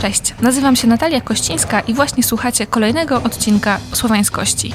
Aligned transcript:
Cześć, 0.00 0.34
nazywam 0.42 0.76
się 0.76 0.88
Natalia 0.88 1.20
Kościńska 1.20 1.80
i 1.80 1.94
właśnie 1.94 2.22
słuchacie 2.22 2.66
kolejnego 2.66 3.22
odcinka 3.22 3.80
Słowańskości. 3.92 4.72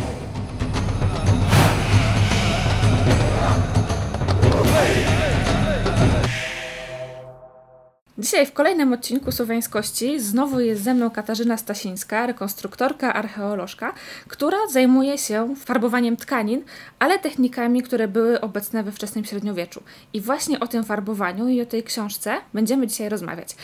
Dzisiaj 8.18 8.46
w 8.46 8.54
kolejnym 8.54 8.94
odcinku 8.94 9.32
Słowiańskości 9.32 10.20
znowu 10.20 10.60
jest 10.60 10.84
ze 10.84 10.94
mną 10.94 11.10
Katarzyna 11.10 11.58
Stasińska, 11.58 12.28
rekonstruktorka, 12.28 13.14
archeolożka, 13.14 13.94
która 14.28 14.58
zajmuje 14.72 15.18
się 15.18 15.56
farbowaniem 15.56 16.18
tkanin, 16.18 16.64
ale 17.00 17.20
technikami, 17.20 17.84
które 17.84 18.08
były 18.08 18.42
obecne 18.42 18.84
we 18.84 18.92
wczesnym 18.92 19.26
średniowieczu. 19.26 19.84
I 20.14 20.22
właśnie 20.22 20.60
o 20.60 20.68
tym 20.68 20.84
farbowaniu 20.84 21.48
i 21.48 21.62
o 21.62 21.66
tej 21.66 21.84
książce 21.84 22.38
będziemy 22.54 22.88
dzisiaj 22.88 23.10
rozmawiać. 23.10 23.56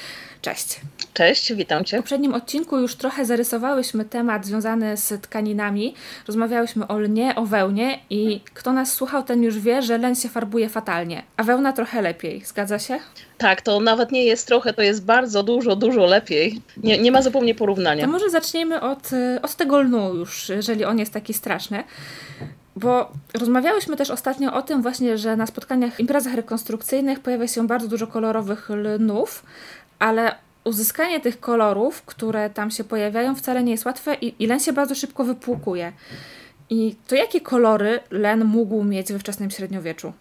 Cześć. 0.41 0.79
Cześć, 1.13 1.53
witam 1.53 1.85
Cię. 1.85 1.97
W 1.97 1.99
poprzednim 1.99 2.33
odcinku 2.33 2.77
już 2.77 2.95
trochę 2.95 3.25
zarysowałyśmy 3.25 4.05
temat 4.05 4.45
związany 4.45 4.97
z 4.97 5.21
tkaninami. 5.21 5.95
Rozmawiałyśmy 6.27 6.87
o 6.87 6.99
lnie, 6.99 7.35
o 7.35 7.45
wełnie 7.45 7.99
i 8.09 8.41
kto 8.53 8.73
nas 8.73 8.93
słuchał, 8.93 9.23
ten 9.23 9.43
już 9.43 9.59
wie, 9.59 9.81
że 9.81 9.97
len 9.97 10.15
się 10.15 10.29
farbuje 10.29 10.69
fatalnie, 10.69 11.23
a 11.37 11.43
wełna 11.43 11.73
trochę 11.73 12.01
lepiej. 12.01 12.41
Zgadza 12.45 12.79
się? 12.79 12.99
Tak, 13.37 13.61
to 13.61 13.79
nawet 13.79 14.11
nie 14.11 14.23
jest 14.25 14.47
trochę, 14.47 14.73
to 14.73 14.81
jest 14.81 15.05
bardzo 15.05 15.43
dużo, 15.43 15.75
dużo 15.75 16.05
lepiej. 16.05 16.61
Nie, 16.77 16.97
nie 16.97 17.11
ma 17.11 17.21
zupełnie 17.21 17.55
porównania. 17.55 18.05
To 18.05 18.11
może 18.11 18.29
zaczniemy 18.29 18.81
od, 18.81 19.09
od 19.41 19.55
tego 19.55 19.81
lnu 19.81 20.15
już, 20.15 20.49
jeżeli 20.49 20.85
on 20.85 20.99
jest 20.99 21.13
taki 21.13 21.33
straszny. 21.33 21.83
Bo 22.75 23.11
rozmawiałyśmy 23.33 23.97
też 23.97 24.09
ostatnio 24.09 24.53
o 24.53 24.61
tym 24.61 24.81
właśnie, 24.81 25.17
że 25.17 25.35
na 25.35 25.45
spotkaniach, 25.45 25.99
imprezach 25.99 26.33
rekonstrukcyjnych 26.33 27.19
pojawia 27.19 27.47
się 27.47 27.67
bardzo 27.67 27.87
dużo 27.87 28.07
kolorowych 28.07 28.69
lnów, 28.69 29.43
ale 30.01 30.35
uzyskanie 30.63 31.19
tych 31.19 31.39
kolorów, 31.39 32.01
które 32.01 32.49
tam 32.49 32.71
się 32.71 32.83
pojawiają, 32.83 33.35
wcale 33.35 33.63
nie 33.63 33.71
jest 33.71 33.85
łatwe 33.85 34.15
i, 34.15 34.43
i 34.43 34.47
len 34.47 34.59
się 34.59 34.73
bardzo 34.73 34.95
szybko 34.95 35.23
wypłukuje. 35.23 35.91
I 36.69 36.95
to 37.07 37.15
jakie 37.15 37.41
kolory 37.41 37.99
len 38.11 38.45
mógł 38.45 38.83
mieć 38.83 39.13
we 39.13 39.19
wczesnym 39.19 39.51
średniowieczu? 39.51 40.13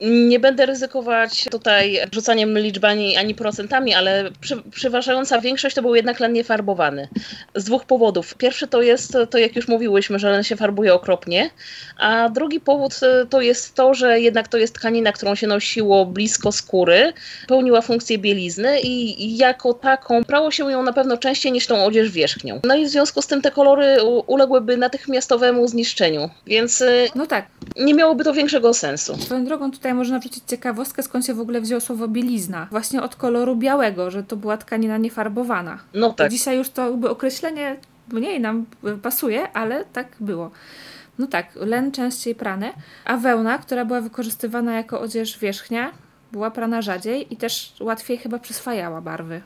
Nie 0.00 0.40
będę 0.40 0.66
ryzykować 0.66 1.44
tutaj 1.50 1.98
rzucaniem 2.12 2.58
liczbami 2.58 3.16
ani 3.16 3.34
procentami, 3.34 3.94
ale 3.94 4.30
przy, 4.40 4.62
przeważająca 4.70 5.40
większość 5.40 5.76
to 5.76 5.82
był 5.82 5.94
jednak 5.94 6.20
len 6.20 6.32
niefarbowany. 6.32 7.08
Z 7.54 7.64
dwóch 7.64 7.84
powodów. 7.84 8.34
Pierwszy 8.34 8.66
to 8.66 8.82
jest 8.82 9.16
to, 9.30 9.38
jak 9.38 9.56
już 9.56 9.68
mówiłyśmy, 9.68 10.18
że 10.18 10.30
len 10.30 10.42
się 10.42 10.56
farbuje 10.56 10.94
okropnie, 10.94 11.50
a 11.98 12.28
drugi 12.28 12.60
powód 12.60 13.00
to 13.30 13.40
jest 13.40 13.74
to, 13.74 13.94
że 13.94 14.20
jednak 14.20 14.48
to 14.48 14.58
jest 14.58 14.74
tkanina, 14.74 15.12
którą 15.12 15.34
się 15.34 15.46
nosiło 15.46 16.06
blisko 16.06 16.52
skóry, 16.52 17.12
pełniła 17.48 17.80
funkcję 17.82 18.18
bielizny 18.18 18.80
i 18.80 19.36
jako 19.36 19.74
taką 19.74 20.24
prało 20.24 20.50
się 20.50 20.70
ją 20.70 20.82
na 20.82 20.92
pewno 20.92 21.16
częściej 21.16 21.52
niż 21.52 21.66
tą 21.66 21.84
odzież 21.84 22.10
wierzchnią. 22.10 22.60
No 22.64 22.76
i 22.76 22.84
w 22.84 22.88
związku 22.88 23.22
z 23.22 23.26
tym 23.26 23.42
te 23.42 23.50
kolory 23.50 23.96
uległyby 24.26 24.76
natychmiastowemu 24.76 25.68
zniszczeniu, 25.68 26.30
więc 26.46 26.84
no 27.14 27.26
tak. 27.26 27.46
nie 27.76 27.94
miałoby 27.94 28.24
to 28.24 28.32
większego 28.32 28.74
sensu. 28.74 29.16
Swoją 29.18 29.44
drogą 29.44 29.70
tutaj 29.70 29.85
tutaj 29.86 29.94
można 29.94 30.18
wrzucić 30.18 30.44
ciekawostkę, 30.46 31.02
skąd 31.02 31.26
się 31.26 31.34
w 31.34 31.40
ogóle 31.40 31.60
wzięło 31.60 31.80
słowo 31.80 32.08
bielizna. 32.08 32.66
Właśnie 32.70 33.02
od 33.02 33.16
koloru 33.16 33.56
białego, 33.56 34.10
że 34.10 34.22
to 34.22 34.36
była 34.36 34.56
tkanina 34.56 34.98
niefarbowana. 34.98 35.78
No 35.94 36.12
tak. 36.12 36.30
dzisiaj 36.30 36.56
już 36.56 36.70
to 36.70 36.90
jakby 36.90 37.10
określenie 37.10 37.76
mniej 38.12 38.40
nam 38.40 38.66
pasuje, 39.02 39.52
ale 39.52 39.84
tak 39.84 40.08
było. 40.20 40.50
No 41.18 41.26
tak, 41.26 41.46
len 41.54 41.92
częściej 41.92 42.34
prany, 42.34 42.72
a 43.04 43.16
wełna, 43.16 43.58
która 43.58 43.84
była 43.84 44.00
wykorzystywana 44.00 44.76
jako 44.76 45.00
odzież 45.00 45.38
wierzchnia, 45.38 45.90
była 46.32 46.50
prana 46.50 46.82
rzadziej 46.82 47.34
i 47.34 47.36
też 47.36 47.74
łatwiej 47.80 48.18
chyba 48.18 48.38
przyswajała 48.38 49.00
barwy 49.00 49.42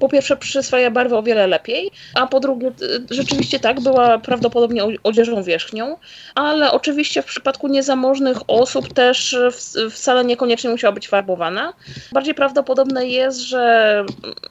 po 0.00 0.08
pierwsze 0.08 0.36
przyswaja 0.36 0.90
barwy 0.90 1.16
o 1.16 1.22
wiele 1.22 1.46
lepiej, 1.46 1.90
a 2.14 2.26
po 2.26 2.40
drugie 2.40 2.72
rzeczywiście 3.10 3.60
tak, 3.60 3.80
była 3.80 4.18
prawdopodobnie 4.18 4.82
odzieżą 5.02 5.42
wierzchnią, 5.42 5.96
ale 6.34 6.72
oczywiście 6.72 7.22
w 7.22 7.24
przypadku 7.24 7.68
niezamożnych 7.68 8.38
osób 8.46 8.92
też 8.92 9.36
wcale 9.90 10.24
niekoniecznie 10.24 10.70
musiała 10.70 10.92
być 10.92 11.08
farbowana. 11.08 11.72
Bardziej 12.12 12.34
prawdopodobne 12.34 13.06
jest, 13.06 13.38
że 13.38 14.04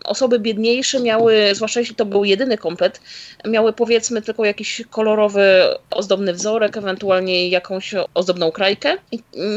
osoby 0.06 0.40
biedniejsze 0.40 1.00
miały, 1.00 1.50
zwłaszcza 1.54 1.80
jeśli 1.80 1.96
to 1.96 2.06
był 2.06 2.26
jedyny 2.26 2.58
komplet, 2.58 3.02
miały 3.46 3.74
powiedzmy 3.74 4.22
tylko 4.22 4.46
jakiś 4.46 4.82
kolorowy, 4.90 5.64
ozdobny 5.92 6.34
wzorek, 6.34 6.78
ewentualnie 6.78 7.50
jakąś 7.50 7.96
ozdobną 8.14 8.52
krajkę. 8.52 8.98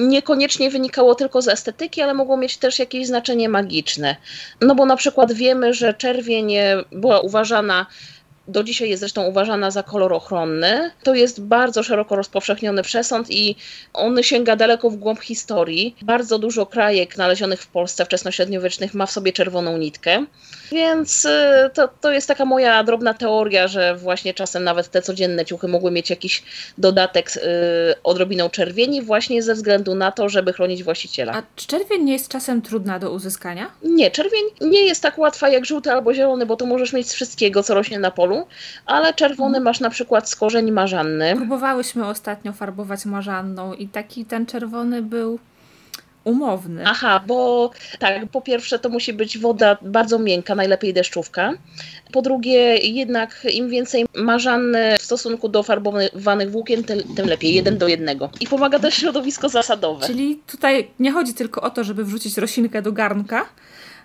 Niekoniecznie 0.00 0.71
wynikało 0.71 1.15
tylko 1.15 1.42
z 1.42 1.48
estetyki, 1.48 2.03
ale 2.03 2.15
mogło 2.15 2.37
mieć 2.37 2.56
też 2.56 2.78
jakieś 2.78 3.06
znaczenie 3.06 3.48
magiczne. 3.48 4.16
No 4.60 4.75
bo 4.75 4.87
na 4.87 4.97
przykład 4.97 5.32
wiemy, 5.32 5.57
że 5.70 5.94
czerwień 5.94 6.52
była 6.92 7.20
uważana 7.20 7.86
do 8.48 8.62
dzisiaj 8.62 8.91
jest 8.91 9.00
zresztą 9.00 9.25
uważana 9.25 9.70
za 9.70 9.82
kolor 9.82 10.12
ochronny. 10.12 10.91
To 11.03 11.14
jest 11.14 11.41
bardzo 11.41 11.82
szeroko 11.82 12.16
rozpowszechniony 12.16 12.82
przesąd 12.82 13.31
i 13.31 13.56
on 13.92 14.22
sięga 14.22 14.56
daleko 14.56 14.91
w 14.91 14.97
głąb 14.97 15.20
historii. 15.20 15.97
Bardzo 16.03 16.38
dużo 16.38 16.66
krajek 16.66 17.16
nalezionych 17.16 17.62
w 17.62 17.66
Polsce 17.66 18.04
wczesnośredniowiecznych 18.04 18.94
ma 18.94 19.06
w 19.06 19.10
sobie 19.10 19.32
czerwoną 19.32 19.78
nitkę. 19.78 20.25
Więc 20.72 21.25
y, 21.25 21.31
to, 21.75 21.88
to 22.00 22.12
jest 22.12 22.28
taka 22.28 22.44
moja 22.44 22.84
drobna 22.84 23.14
teoria, 23.14 23.69
że 23.69 23.97
właśnie 23.97 24.34
czasem 24.34 24.65
nawet 24.65 24.88
te 24.88 25.03
codzienne 25.03 25.44
ciuchy 25.44 25.69
mogły 25.69 25.91
mieć 25.91 26.10
jakiś 26.10 26.42
dodatek 26.78 27.30
z 27.30 27.36
y, 27.36 27.41
odrobiną 28.03 28.50
czerwieni 28.50 29.03
właśnie 29.03 29.42
ze 29.42 29.54
względu 29.54 29.94
na 29.94 30.12
to, 30.12 30.28
żeby 30.28 30.53
chronić 30.53 30.84
właściciela. 30.84 31.32
A 31.32 31.42
czerwień 31.56 32.04
nie 32.04 32.12
jest 32.12 32.28
czasem 32.28 32.62
trudna 32.62 32.98
do 32.98 33.10
uzyskania? 33.10 33.70
Nie, 33.82 34.10
czerwień 34.10 34.44
nie 34.60 34.80
jest 34.80 35.03
tak 35.03 35.19
łatwa 35.19 35.48
jak 35.48 35.66
żółty 35.66 35.92
albo 35.92 36.15
zielony, 36.15 36.47
bo 36.47 36.56
to 36.56 36.66
możesz 36.66 36.92
mieć 36.92 37.09
z 37.09 37.15
wszystkiego, 37.15 37.62
co 37.62 37.75
rośnie 37.75 37.98
na 37.98 38.10
polu 38.10 38.38
ale 38.87 39.15
czerwony 39.15 39.49
mhm. 39.49 39.65
masz 39.65 39.81
na 39.81 39.91
przykład 39.91 40.31
z 40.31 40.37
korzeni 40.37 40.72
marzanny. 40.72 41.37
Próbowałyśmy 41.37 42.06
ostatnio 42.06 42.53
farbować 42.53 43.04
marzanną 43.04 43.75
i 43.75 43.88
taki 43.88 44.25
ten 44.25 44.47
czerwony 44.47 45.03
był 45.03 45.38
umowny. 46.28 46.84
Aha, 46.87 47.21
bo 47.27 47.71
tak, 47.98 48.27
po 48.32 48.41
pierwsze 48.41 48.78
to 48.78 48.88
musi 48.88 49.12
być 49.12 49.38
woda 49.38 49.77
bardzo 49.82 50.19
miękka, 50.19 50.54
najlepiej 50.54 50.94
deszczówka. 50.94 51.53
Po 52.12 52.22
drugie, 52.22 52.77
jednak 52.77 53.47
im 53.53 53.69
więcej 53.69 54.06
marzanny 54.16 54.98
w 54.98 55.03
stosunku 55.03 55.48
do 55.48 55.62
farbowanych 55.62 56.50
włókien, 56.50 56.84
tym, 56.84 57.15
tym 57.16 57.27
lepiej, 57.27 57.54
jeden 57.54 57.78
do 57.78 57.88
jednego. 57.88 58.31
I 58.41 58.47
pomaga 58.47 58.78
też 58.78 58.94
środowisko 58.94 59.48
zasadowe. 59.48 60.06
Czyli 60.06 60.41
tutaj 60.47 60.91
nie 60.98 61.12
chodzi 61.12 61.34
tylko 61.34 61.60
o 61.60 61.71
to, 61.71 61.84
żeby 61.84 62.04
wrzucić 62.04 62.38
roślinkę 62.38 62.82
do 62.82 62.93
garnka, 62.93 63.47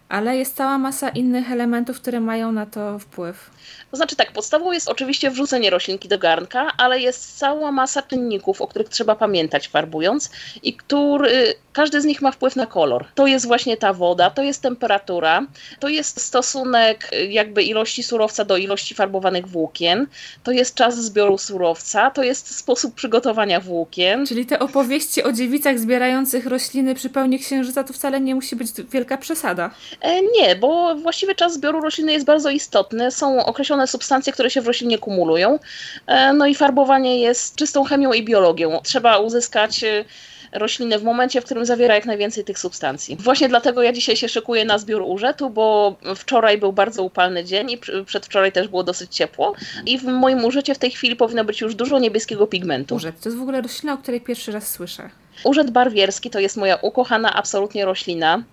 ale 0.10 0.38
jest 0.38 0.56
cała 0.56 0.78
masa 0.78 1.10
innych 1.10 1.52
elementów, 1.52 2.02
które 2.02 2.20
mają 2.20 2.52
na 2.52 2.66
to 2.66 3.00
wpływ. 3.00 3.52
To 3.92 3.98
znaczy 3.98 4.16
tak, 4.16 4.32
podstawą 4.32 4.72
jest 4.72 4.90
oczywiście 4.90 5.32
wrzucenie 5.32 5.70
roślinki 5.70 6.08
do 6.08 6.18
garnka, 6.18 6.68
ale 6.78 7.00
jest 7.00 7.38
cała 7.38 7.72
masa 7.72 8.02
czynników, 8.02 8.62
o 8.62 8.68
których 8.68 8.90
trzeba 8.90 9.16
pamiętać 9.16 9.68
farbując 9.68 10.30
i 10.64 10.74
który, 10.74 11.54
każdy 11.74 12.02
z 12.02 12.06
nich 12.06 12.22
ma 12.22 12.32
wpływ 12.32 12.56
na 12.56 12.66
kolor. 12.66 13.06
To 13.16 13.28
jest 13.28 13.48
właśnie 13.48 13.78
ta 13.78 13.94
woda, 13.94 14.30
to 14.30 14.44
jest 14.44 14.62
temperatura, 14.62 15.46
to 15.80 15.90
jest 15.90 16.22
stosunek 16.22 17.12
jakby 17.30 17.64
ilości 17.64 18.04
surowca 18.04 18.46
do 18.46 18.58
ilości 18.58 18.96
farbowanych 18.96 19.48
włókien, 19.48 20.08
to 20.44 20.52
jest 20.52 20.76
czas 20.76 21.04
zbioru 21.04 21.38
surowca, 21.38 22.12
to 22.12 22.24
jest 22.24 22.56
sposób 22.56 22.96
przygotowania 22.96 23.60
włókien. 23.60 24.26
Czyli 24.26 24.46
te 24.46 24.60
opowieści 24.60 25.24
o 25.24 25.32
dziewicach 25.32 25.80
zbierających 25.80 26.46
rośliny 26.46 26.96
przy 26.96 27.10
pełni 27.10 27.40
księżyca 27.40 27.84
to 27.84 27.94
wcale 27.94 28.22
nie 28.22 28.36
musi 28.36 28.56
być 28.56 28.70
wielka 28.92 29.18
przesada. 29.18 29.72
E, 30.02 30.22
nie, 30.22 30.56
bo 30.56 30.96
właściwy 30.96 31.36
czas 31.36 31.54
zbioru 31.54 31.82
rośliny 31.82 32.14
jest 32.14 32.26
bardzo 32.26 32.50
istotny. 32.50 33.12
Są 33.12 33.46
określone 33.46 33.88
substancje, 33.88 34.34
które 34.34 34.50
się 34.50 34.62
w 34.62 34.68
roślinie 34.68 34.98
kumulują. 34.98 35.60
E, 36.08 36.34
no 36.34 36.48
i 36.48 36.56
farbowanie 36.56 37.20
jest 37.20 37.56
czystą 37.56 37.84
chemią 37.84 38.14
i 38.14 38.24
biologią. 38.24 38.80
Trzeba 38.84 39.18
uzyskać 39.18 39.84
e, 39.84 40.06
roślinę 40.54 41.00
w 41.00 41.04
momencie, 41.04 41.42
w 41.42 41.46
którym 41.46 41.66
zawiera 41.66 41.96
jak 41.96 42.06
najwięcej 42.06 42.44
tych 42.44 42.60
substancji. 42.60 43.16
Właśnie 43.20 43.50
dlatego 43.50 43.82
ja 43.82 43.94
dzisiaj 43.94 44.16
się 44.16 44.30
szykuję 44.30 44.66
na 44.66 44.78
zbiór 44.78 45.02
urzetu, 45.02 45.50
bo 45.50 45.96
wczoraj 46.16 46.58
był 46.58 46.74
bardzo 46.74 47.04
upalny 47.04 47.44
dzień 47.44 47.72
i 47.72 47.80
przedwczoraj 48.06 48.52
też 48.52 48.68
było 48.68 48.84
dosyć 48.84 49.16
ciepło 49.16 49.54
i 49.86 49.98
w 49.98 50.04
moim 50.04 50.46
użycie 50.46 50.76
w 50.76 50.80
tej 50.80 50.92
chwili 50.92 51.16
powinno 51.16 51.46
być 51.46 51.62
już 51.62 51.76
dużo 51.76 52.00
niebieskiego 52.00 52.48
pigmentu. 52.48 52.96
Urzet 52.96 53.22
to 53.22 53.30
jest 53.30 53.40
w 53.40 53.42
ogóle 53.42 53.62
roślina, 53.62 53.94
o 53.94 53.98
której 53.98 54.22
pierwszy 54.22 54.52
raz 54.52 54.72
słyszę. 54.72 55.23
Urzęd 55.44 55.72
barwierski 55.72 56.30
to 56.30 56.40
jest 56.40 56.58
moja 56.58 56.76
ukochana 56.76 57.34
absolutnie 57.34 57.86
roślina. 57.86 58.44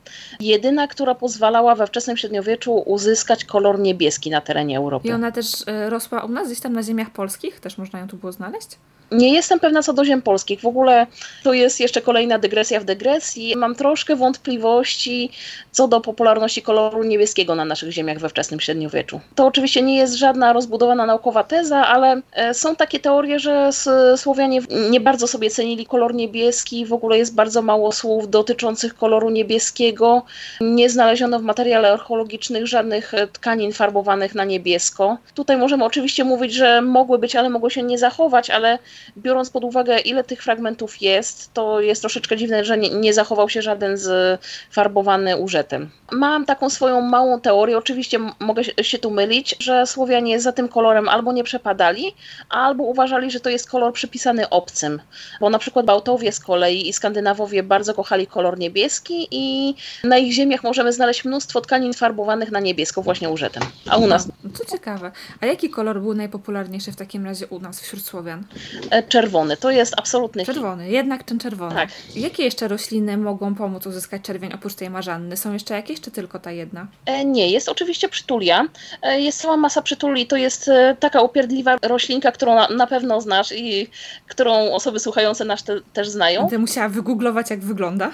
Jedyna, 0.40 0.88
która 0.88 1.14
pozwalała 1.14 1.74
we 1.74 1.86
wczesnym 1.86 2.16
średniowieczu 2.16 2.74
uzyskać 2.74 3.44
kolor 3.44 3.78
niebieski 3.78 4.30
na 4.30 4.40
terenie 4.40 4.78
Europy. 4.78 5.08
I 5.08 5.12
ona 5.12 5.32
też 5.32 5.46
e, 5.66 5.90
rosła 5.90 6.24
u 6.24 6.28
nas, 6.28 6.46
gdzieś 6.46 6.60
tam 6.60 6.72
na 6.72 6.82
ziemiach 6.82 7.10
polskich? 7.10 7.60
Też 7.60 7.78
można 7.78 7.98
ją 7.98 8.08
tu 8.08 8.16
było 8.16 8.32
znaleźć? 8.32 8.68
Nie 9.12 9.34
jestem 9.34 9.60
pewna 9.60 9.82
co 9.82 9.92
do 9.92 10.04
ziem 10.04 10.22
polskich. 10.22 10.60
W 10.60 10.66
ogóle 10.66 11.06
to 11.42 11.52
jest 11.52 11.80
jeszcze 11.80 12.00
kolejna 12.02 12.38
dygresja 12.38 12.80
w 12.80 12.84
dygresji. 12.84 13.56
Mam 13.56 13.74
troszkę 13.74 14.16
wątpliwości 14.16 15.30
co 15.70 15.88
do 15.88 16.00
popularności 16.00 16.62
koloru 16.62 17.04
niebieskiego 17.04 17.54
na 17.54 17.64
naszych 17.64 17.90
ziemiach 17.90 18.18
we 18.18 18.28
wczesnym 18.28 18.60
średniowieczu. 18.60 19.20
To 19.34 19.46
oczywiście 19.46 19.82
nie 19.82 19.96
jest 19.96 20.14
żadna 20.14 20.52
rozbudowana 20.52 21.06
naukowa 21.06 21.44
teza, 21.44 21.86
ale 21.86 22.22
e, 22.32 22.54
są 22.54 22.76
takie 22.76 23.00
teorie, 23.00 23.38
że 23.38 23.70
Słowianie 24.16 24.60
nie 24.90 25.00
bardzo 25.00 25.26
sobie 25.26 25.50
cenili 25.50 25.86
kolor 25.86 26.14
niebieski. 26.14 26.86
W 26.86 26.92
ogóle 26.92 27.18
jest 27.18 27.34
bardzo 27.34 27.62
mało 27.62 27.92
słów 27.92 28.30
dotyczących 28.30 28.94
koloru 28.94 29.30
niebieskiego. 29.30 30.22
Nie 30.60 30.90
znaleziono 30.90 31.38
w 31.38 31.42
materiale 31.42 31.92
archeologicznych 31.92 32.66
żadnych 32.66 33.14
e, 33.14 33.26
tkanin 33.26 33.72
farbowanych 33.72 34.34
na 34.34 34.44
niebiesko. 34.44 35.18
Tutaj 35.34 35.56
możemy 35.56 35.84
oczywiście 35.84 36.24
mówić, 36.24 36.52
że 36.52 36.82
mogły 36.82 37.18
być, 37.18 37.36
ale 37.36 37.50
mogły 37.50 37.70
się 37.70 37.82
nie 37.82 37.98
zachować, 37.98 38.50
ale 38.50 38.78
biorąc 39.16 39.50
pod 39.50 39.64
uwagę, 39.64 39.98
ile 39.98 40.24
tych 40.24 40.42
fragmentów 40.42 41.02
jest, 41.02 41.54
to 41.54 41.80
jest 41.80 42.00
troszeczkę 42.00 42.36
dziwne, 42.36 42.64
że 42.64 42.78
nie, 42.78 42.90
nie 42.90 43.14
zachował 43.14 43.48
się 43.48 43.62
żaden 43.62 43.96
z 43.96 44.40
farbowany 44.70 45.36
użytem. 45.36 45.90
Mam 46.12 46.46
taką 46.46 46.70
swoją 46.70 47.00
małą 47.00 47.40
teorię, 47.40 47.78
oczywiście 47.78 48.18
mogę 48.40 48.64
się 48.64 48.98
tu 48.98 49.10
mylić, 49.10 49.56
że 49.60 49.86
Słowianie 49.86 50.40
za 50.40 50.52
tym 50.52 50.68
kolorem 50.68 51.08
albo 51.08 51.32
nie 51.32 51.44
przepadali, 51.44 52.14
albo 52.48 52.84
uważali, 52.84 53.30
że 53.30 53.40
to 53.40 53.50
jest 53.50 53.70
kolor 53.70 53.92
przypisany 53.92 54.48
obcym, 54.48 55.00
bo 55.40 55.50
na 55.50 55.58
przykład 55.58 55.86
Bałtowie 55.86 56.32
z 56.32 56.40
kolei 56.40 56.88
i 56.88 56.92
Skandynawowie 56.92 57.62
bardzo 57.62 57.94
kochali 57.94 58.26
kolor 58.26 58.58
niebieski 58.58 59.28
i 59.30 59.74
na 60.04 60.18
ich 60.18 60.32
ziemiach 60.32 60.62
możemy 60.62 60.92
znaleźć 60.92 61.24
mnóstwo 61.24 61.60
tkanin 61.60 61.94
farbowanych 61.94 62.50
na 62.50 62.60
niebiesko 62.60 63.02
właśnie 63.02 63.30
użytem. 63.30 63.62
A 63.88 63.96
u 63.96 64.06
nas... 64.06 64.28
No, 64.44 64.50
to 64.58 64.64
ciekawe. 64.64 65.12
A 65.40 65.46
jaki 65.46 65.70
kolor 65.70 66.00
był 66.00 66.14
najpopularniejszy 66.14 66.92
w 66.92 66.96
takim 66.96 67.24
razie 67.24 67.46
u 67.46 67.60
nas 67.60 67.80
wśród 67.80 68.02
Słowian? 68.02 68.44
E, 68.90 69.02
czerwony, 69.02 69.56
to 69.56 69.70
jest 69.70 69.94
absolutny 69.96 70.44
Czerwony, 70.44 70.84
hit. 70.84 70.92
jednak 70.92 71.22
ten 71.22 71.38
czerwony. 71.38 71.74
Tak. 71.74 71.88
Jakie 72.16 72.42
jeszcze 72.44 72.68
rośliny 72.68 73.16
mogą 73.16 73.54
pomóc 73.54 73.86
uzyskać 73.86 74.22
czerwień 74.22 74.52
oprócz 74.52 74.74
tej 74.74 74.90
marzanny? 74.90 75.36
Są 75.36 75.52
jeszcze 75.52 75.74
jakieś, 75.74 76.00
czy 76.00 76.10
tylko 76.10 76.38
ta 76.38 76.52
jedna? 76.52 76.86
E, 77.06 77.24
nie, 77.24 77.50
jest 77.50 77.68
oczywiście 77.68 78.08
przytulia. 78.08 78.66
E, 79.02 79.20
jest 79.20 79.40
cała 79.40 79.56
masa 79.56 79.82
przytuli. 79.82 80.26
To 80.26 80.36
jest 80.36 80.70
taka 81.00 81.20
upierdliwa 81.22 81.76
roślinka, 81.82 82.32
którą 82.32 82.54
na, 82.54 82.68
na 82.68 82.86
pewno 82.86 83.20
znasz 83.20 83.52
i 83.52 83.88
którą 84.28 84.72
osoby 84.72 85.00
słuchające 85.00 85.44
nas 85.44 85.64
te, 85.64 85.80
też 85.92 86.08
znają. 86.08 86.40
Będę 86.40 86.58
musiała 86.58 86.88
wygooglować, 86.88 87.50
jak 87.50 87.60
wygląda 87.60 88.10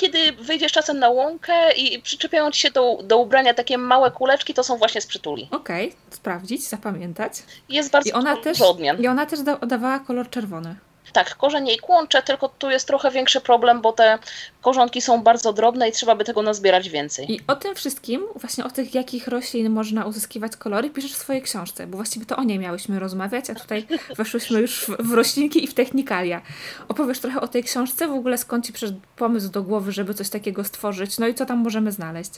kiedy 0.00 0.32
wyjdziesz 0.32 0.72
czasem 0.72 0.98
na 0.98 1.08
łąkę 1.08 1.72
i 1.76 2.02
przyczepiają 2.02 2.50
ci 2.50 2.60
się 2.60 2.70
do, 2.70 2.98
do 3.04 3.18
ubrania 3.18 3.54
takie 3.54 3.78
małe 3.78 4.10
kuleczki, 4.10 4.54
to 4.54 4.64
są 4.64 4.76
właśnie 4.76 5.00
z 5.00 5.06
przytuli. 5.06 5.48
Okej, 5.50 5.88
okay, 5.88 6.00
sprawdzić, 6.10 6.68
zapamiętać. 6.68 7.32
Jest 7.68 7.90
bardzo 7.90 8.10
I 8.10 8.12
ona 8.12 8.36
też, 8.36 8.60
odmian. 8.60 9.02
I 9.02 9.06
ona 9.06 9.26
też 9.26 9.40
dawała 9.66 9.98
kolor 9.98 10.30
czerwony. 10.30 10.74
Tak, 11.12 11.36
korzeń 11.36 11.68
jej 11.68 11.78
kłącze, 11.78 12.22
tylko 12.22 12.48
tu 12.48 12.70
jest 12.70 12.86
trochę 12.86 13.10
większy 13.10 13.40
problem, 13.40 13.80
bo 13.80 13.92
te 13.92 14.18
korzonki 14.60 15.00
są 15.00 15.22
bardzo 15.22 15.52
drobne 15.52 15.88
i 15.88 15.92
trzeba 15.92 16.14
by 16.14 16.24
tego 16.24 16.42
nazbierać 16.42 16.88
więcej. 16.88 17.32
I 17.32 17.40
o 17.46 17.56
tym 17.56 17.74
wszystkim, 17.74 18.26
właśnie 18.36 18.64
o 18.64 18.70
tych, 18.70 18.94
jakich 18.94 19.28
roślin 19.28 19.70
można 19.70 20.04
uzyskiwać 20.04 20.56
kolory, 20.56 20.90
piszesz 20.90 21.12
w 21.12 21.16
swojej 21.16 21.42
książce, 21.42 21.86
bo 21.86 21.96
właściwie 21.96 22.26
to 22.26 22.36
o 22.36 22.44
niej 22.44 22.58
miałyśmy 22.58 22.98
rozmawiać, 22.98 23.50
a 23.50 23.54
tutaj 23.54 23.86
weszłyśmy 24.18 24.60
już 24.60 24.86
w, 24.98 25.12
roślinki 25.12 25.64
i 25.64 25.66
w 25.66 25.74
technikalia. 25.74 26.42
Opowiesz 26.88 27.18
trochę 27.18 27.40
o 27.40 27.48
tej 27.48 27.64
książce, 27.64 28.08
w 28.08 28.12
ogóle 28.12 28.38
skąd 28.38 28.66
ci 28.66 28.72
przyszedł 28.72 29.00
pomysł 29.16 29.48
do 29.48 29.62
głowy, 29.62 29.92
żeby 29.92 30.14
coś 30.14 30.30
takiego 30.30 30.64
stworzyć, 30.64 31.18
no 31.18 31.26
i 31.26 31.34
co 31.34 31.46
tam 31.46 31.58
możemy 31.58 31.92
znaleźć? 31.92 32.30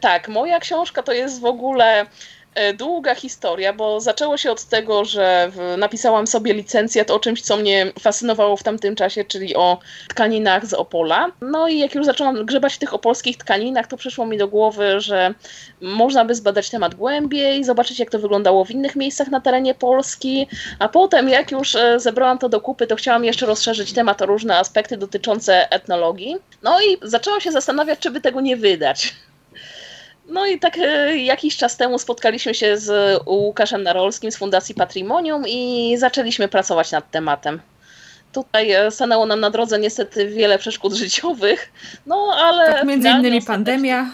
Tak, 0.00 0.28
moja 0.28 0.60
książka 0.60 1.02
to 1.02 1.12
jest 1.12 1.40
w 1.40 1.44
ogóle 1.44 2.06
długa 2.78 3.14
historia, 3.14 3.72
bo 3.72 4.00
zaczęło 4.00 4.36
się 4.36 4.50
od 4.50 4.64
tego, 4.64 5.04
że 5.04 5.50
napisałam 5.78 6.26
sobie 6.26 6.54
licencjat 6.54 7.10
o 7.10 7.20
czymś, 7.20 7.42
co 7.42 7.56
mnie 7.56 7.92
fascynowało 8.00 8.56
w 8.56 8.62
tamtym 8.62 8.96
czasie, 8.96 9.24
czyli 9.24 9.56
o 9.56 9.78
tkaninach 10.08 10.66
z 10.66 10.74
Opola. 10.74 11.32
No 11.40 11.68
i 11.68 11.78
jak 11.78 11.94
już 11.94 12.06
zaczęłam 12.06 12.46
grzebać 12.46 12.74
w 12.74 12.78
tych 12.78 12.94
opolskich 12.94 13.36
tkaninach, 13.36 13.86
to 13.86 13.96
przyszło 13.96 14.26
mi 14.26 14.38
do 14.38 14.48
głowy, 14.48 15.00
że 15.00 15.34
można 15.80 16.24
by 16.24 16.34
zbadać 16.34 16.70
temat 16.70 16.94
głębiej, 16.94 17.64
zobaczyć 17.64 17.98
jak 17.98 18.10
to 18.10 18.18
wyglądało 18.18 18.64
w 18.64 18.70
innych 18.70 18.96
miejscach 18.96 19.28
na 19.28 19.40
terenie 19.40 19.74
Polski, 19.74 20.48
a 20.78 20.88
potem 20.88 21.28
jak 21.28 21.50
już 21.50 21.74
e, 21.74 22.00
zebrałam 22.00 22.38
to 22.38 22.48
do 22.48 22.60
kupy, 22.60 22.86
to 22.86 22.96
chciałam 22.96 23.24
jeszcze 23.24 23.46
rozszerzyć 23.46 23.92
temat 23.92 24.22
o 24.22 24.26
różne 24.26 24.58
aspekty 24.58 24.96
dotyczące 24.96 25.70
etnologii. 25.70 26.36
No 26.62 26.80
i 26.80 26.96
zaczęłam 27.02 27.40
się 27.40 27.52
zastanawiać, 27.52 27.98
czy 27.98 28.10
by 28.10 28.20
tego 28.20 28.40
nie 28.40 28.56
wydać. 28.56 29.14
No 30.28 30.46
i 30.46 30.58
tak 30.58 30.78
e, 30.78 31.16
jakiś 31.16 31.56
czas 31.56 31.76
temu 31.76 31.98
spotkaliśmy 31.98 32.54
się 32.54 32.78
z 32.78 33.20
Łukaszem 33.26 33.82
Narolskim 33.82 34.32
z 34.32 34.36
Fundacji 34.36 34.74
Patrimonium 34.74 35.44
i 35.48 35.94
zaczęliśmy 35.98 36.48
pracować 36.48 36.92
nad 36.92 37.10
tematem. 37.10 37.60
Tutaj 38.32 38.70
e, 38.70 38.90
stanęło 38.90 39.26
nam 39.26 39.40
na 39.40 39.50
drodze 39.50 39.78
niestety 39.78 40.26
wiele 40.26 40.58
przeszkód 40.58 40.94
życiowych, 40.94 41.72
no 42.06 42.32
ale... 42.36 42.72
Tak, 42.72 42.84
między 42.84 43.08
innymi 43.08 43.42
pandemia. 43.42 44.10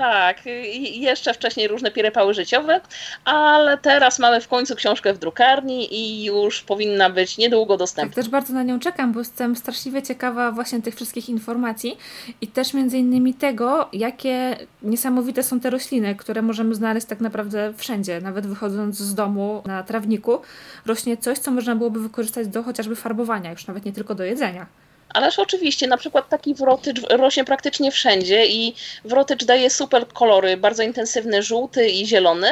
Tak, 0.00 0.46
i 0.46 1.00
jeszcze 1.00 1.34
wcześniej 1.34 1.68
różne 1.68 1.90
pierepały 1.90 2.34
życiowe, 2.34 2.80
ale 3.24 3.78
teraz 3.78 4.18
mamy 4.18 4.40
w 4.40 4.48
końcu 4.48 4.76
książkę 4.76 5.14
w 5.14 5.18
drukarni 5.18 5.94
i 5.94 6.24
już 6.24 6.62
powinna 6.62 7.10
być 7.10 7.38
niedługo 7.38 7.76
dostępna. 7.76 8.14
Tak, 8.14 8.24
też 8.24 8.28
bardzo 8.28 8.54
na 8.54 8.62
nią 8.62 8.80
czekam, 8.80 9.12
bo 9.12 9.18
jestem 9.18 9.56
straszliwie 9.56 10.02
ciekawa 10.02 10.52
właśnie 10.52 10.82
tych 10.82 10.94
wszystkich 10.94 11.28
informacji 11.28 11.98
i 12.40 12.46
też 12.46 12.74
między 12.74 12.98
innymi 12.98 13.34
tego, 13.34 13.88
jakie 13.92 14.56
niesamowite 14.82 15.42
są 15.42 15.60
te 15.60 15.70
rośliny, 15.70 16.14
które 16.14 16.42
możemy 16.42 16.74
znaleźć 16.74 17.06
tak 17.06 17.20
naprawdę 17.20 17.72
wszędzie, 17.76 18.20
nawet 18.20 18.46
wychodząc 18.46 18.98
z 18.98 19.14
domu 19.14 19.62
na 19.66 19.82
trawniku, 19.82 20.40
rośnie 20.86 21.16
coś, 21.16 21.38
co 21.38 21.50
można 21.50 21.76
byłoby 21.76 22.00
wykorzystać 22.00 22.48
do 22.48 22.62
chociażby 22.62 22.96
farbowania, 22.96 23.50
już 23.50 23.66
nawet 23.66 23.84
nie 23.84 23.92
tylko 23.92 24.14
do 24.14 24.24
jedzenia. 24.24 24.66
Ależ 25.14 25.38
oczywiście, 25.38 25.86
na 25.86 25.96
przykład 25.96 26.28
taki 26.28 26.54
wrotycz 26.54 27.00
rośnie 27.10 27.44
praktycznie 27.44 27.90
wszędzie 27.90 28.46
i 28.46 28.74
wrotycz 29.04 29.44
daje 29.44 29.70
super 29.70 30.08
kolory, 30.08 30.56
bardzo 30.56 30.82
intensywny 30.82 31.42
żółty 31.42 31.88
i 31.88 32.06
zielony. 32.06 32.50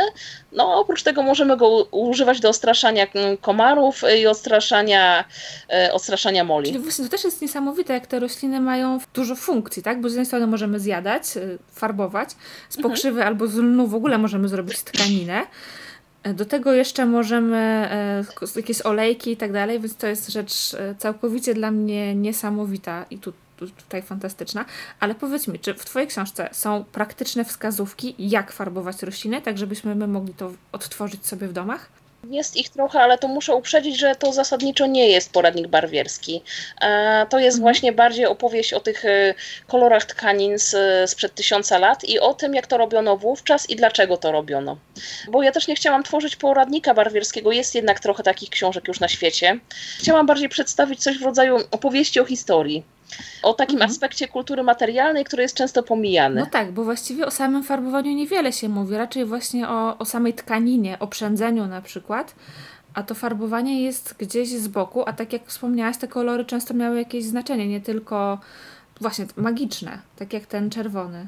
No 0.52 0.80
oprócz 0.80 1.02
tego 1.02 1.22
możemy 1.22 1.56
go 1.56 1.68
używać 1.84 2.40
do 2.40 2.48
odstraszania 2.48 3.06
komarów 3.40 4.02
i 4.20 4.26
odstraszania, 4.26 5.24
e, 5.70 5.92
odstraszania 5.92 6.44
moli. 6.44 6.66
Czyli 6.66 6.78
właśnie 6.78 7.04
to 7.04 7.10
też 7.10 7.24
jest 7.24 7.42
niesamowite, 7.42 7.92
jak 7.92 8.06
te 8.06 8.18
rośliny 8.18 8.60
mają 8.60 8.98
dużo 9.14 9.36
funkcji, 9.36 9.82
tak? 9.82 10.00
Bo 10.00 10.08
z 10.08 10.12
jednej 10.12 10.26
strony 10.26 10.46
możemy 10.46 10.80
zjadać, 10.80 11.22
e, 11.36 11.40
farbować, 11.72 12.30
z 12.68 12.76
pokrzywy 12.76 13.18
mhm. 13.18 13.28
albo 13.28 13.46
z 13.46 13.54
lnu 13.54 13.86
w 13.86 13.94
ogóle 13.94 14.18
możemy 14.18 14.48
zrobić 14.48 14.82
tkaninę. 14.82 15.46
Do 16.24 16.44
tego 16.44 16.72
jeszcze 16.72 17.06
możemy 17.06 17.56
e, 17.56 18.24
jakieś 18.56 18.82
olejki 18.82 19.32
i 19.32 19.36
tak 19.36 19.52
dalej, 19.52 19.80
więc 19.80 19.96
to 19.96 20.06
jest 20.06 20.28
rzecz 20.28 20.74
e, 20.74 20.94
całkowicie 20.94 21.54
dla 21.54 21.70
mnie 21.70 22.14
niesamowita 22.14 23.04
i 23.10 23.18
tu, 23.18 23.32
tutaj 23.56 24.02
fantastyczna. 24.02 24.64
Ale 25.00 25.14
powiedz 25.14 25.48
mi, 25.48 25.58
czy 25.58 25.74
w 25.74 25.84
Twojej 25.84 26.08
książce 26.08 26.48
są 26.52 26.84
praktyczne 26.92 27.44
wskazówki, 27.44 28.14
jak 28.18 28.52
farbować 28.52 29.02
rośliny, 29.02 29.42
tak 29.42 29.58
żebyśmy 29.58 29.94
my 29.94 30.06
mogli 30.06 30.34
to 30.34 30.52
odtworzyć 30.72 31.26
sobie 31.26 31.48
w 31.48 31.52
domach? 31.52 31.97
Jest 32.24 32.56
ich 32.56 32.68
trochę, 32.68 33.00
ale 33.00 33.18
to 33.18 33.28
muszę 33.28 33.54
uprzedzić, 33.54 33.98
że 33.98 34.14
to 34.14 34.32
zasadniczo 34.32 34.86
nie 34.86 35.08
jest 35.08 35.32
poradnik 35.32 35.68
barwierski. 35.68 36.42
E, 36.80 37.26
to 37.30 37.38
jest 37.38 37.56
mhm. 37.56 37.62
właśnie 37.62 37.92
bardziej 37.92 38.26
opowieść 38.26 38.72
o 38.72 38.80
tych 38.80 39.04
e, 39.04 39.34
kolorach 39.66 40.04
tkanin 40.04 40.56
sprzed 41.06 41.34
tysiąca 41.34 41.78
lat 41.78 42.04
i 42.04 42.20
o 42.20 42.34
tym, 42.34 42.54
jak 42.54 42.66
to 42.66 42.76
robiono 42.76 43.16
wówczas 43.16 43.70
i 43.70 43.76
dlaczego 43.76 44.16
to 44.16 44.32
robiono. 44.32 44.76
Bo 45.28 45.42
ja 45.42 45.52
też 45.52 45.68
nie 45.68 45.76
chciałam 45.76 46.02
tworzyć 46.02 46.36
poradnika 46.36 46.94
barwierskiego, 46.94 47.52
jest 47.52 47.74
jednak 47.74 48.00
trochę 48.00 48.22
takich 48.22 48.50
książek 48.50 48.88
już 48.88 49.00
na 49.00 49.08
świecie. 49.08 49.58
Chciałam 49.98 50.26
bardziej 50.26 50.48
przedstawić 50.48 51.02
coś 51.02 51.18
w 51.18 51.22
rodzaju 51.22 51.56
opowieści 51.70 52.20
o 52.20 52.24
historii 52.24 52.84
o 53.42 53.54
takim 53.54 53.76
mhm. 53.76 53.90
aspekcie 53.90 54.28
kultury 54.28 54.62
materialnej, 54.62 55.24
który 55.24 55.42
jest 55.42 55.56
często 55.56 55.82
pomijany. 55.82 56.40
No 56.40 56.46
tak, 56.46 56.72
bo 56.72 56.84
właściwie 56.84 57.26
o 57.26 57.30
samym 57.30 57.64
farbowaniu 57.64 58.12
niewiele 58.12 58.52
się 58.52 58.68
mówi, 58.68 58.96
raczej 58.96 59.24
właśnie 59.24 59.68
o, 59.68 59.98
o 59.98 60.04
samej 60.04 60.34
tkaninie, 60.34 60.98
o 60.98 61.06
przędzeniu 61.06 61.66
na 61.66 61.82
przykład. 61.82 62.34
A 62.94 63.02
to 63.02 63.14
farbowanie 63.14 63.82
jest 63.82 64.14
gdzieś 64.18 64.48
z 64.48 64.68
boku, 64.68 65.02
a 65.06 65.12
tak 65.12 65.32
jak 65.32 65.46
wspomniałaś, 65.46 65.96
te 65.96 66.08
kolory 66.08 66.44
często 66.44 66.74
miały 66.74 66.98
jakieś 66.98 67.24
znaczenie, 67.24 67.68
nie 67.68 67.80
tylko 67.80 68.38
właśnie 69.00 69.26
magiczne, 69.36 69.98
tak 70.16 70.32
jak 70.32 70.46
ten 70.46 70.70
czerwony. 70.70 71.26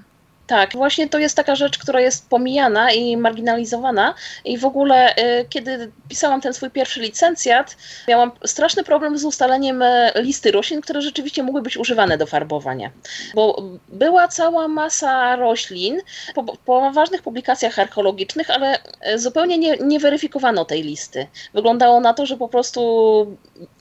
Tak, 0.51 0.73
właśnie 0.73 1.09
to 1.09 1.19
jest 1.19 1.37
taka 1.37 1.55
rzecz, 1.55 1.79
która 1.79 2.01
jest 2.01 2.29
pomijana 2.29 2.93
i 2.93 3.17
marginalizowana. 3.17 4.15
I 4.45 4.59
w 4.59 4.65
ogóle, 4.65 5.17
y, 5.17 5.47
kiedy 5.49 5.93
pisałam 6.09 6.41
ten 6.41 6.55
swój 6.55 6.71
pierwszy 6.71 7.01
licencjat, 7.01 7.77
miałam 8.09 8.33
straszny 8.47 8.85
problem 8.85 9.19
z 9.19 9.25
ustaleniem 9.25 9.83
y, 9.83 10.13
listy 10.15 10.51
roślin, 10.51 10.81
które 10.81 11.03
rzeczywiście 11.03 11.43
mogły 11.43 11.63
być 11.63 11.77
używane 11.77 12.19
do 12.19 12.27
farbowania. 12.27 12.91
Bo 13.35 13.63
była 13.89 14.29
cała 14.29 14.69
masa 14.69 15.37
roślin 15.37 16.01
po, 16.35 16.43
po 16.43 16.91
ważnych 16.93 17.23
publikacjach 17.23 17.79
archeologicznych, 17.79 18.51
ale 18.51 18.79
y, 19.15 19.19
zupełnie 19.19 19.59
nie, 19.59 19.77
nie 19.77 19.99
weryfikowano 20.01 20.65
tej 20.65 20.83
listy. 20.83 21.27
Wyglądało 21.55 22.01
na 22.01 22.15
to, 22.15 22.27
że 22.27 22.37
po 22.37 22.49
prostu 22.49 22.81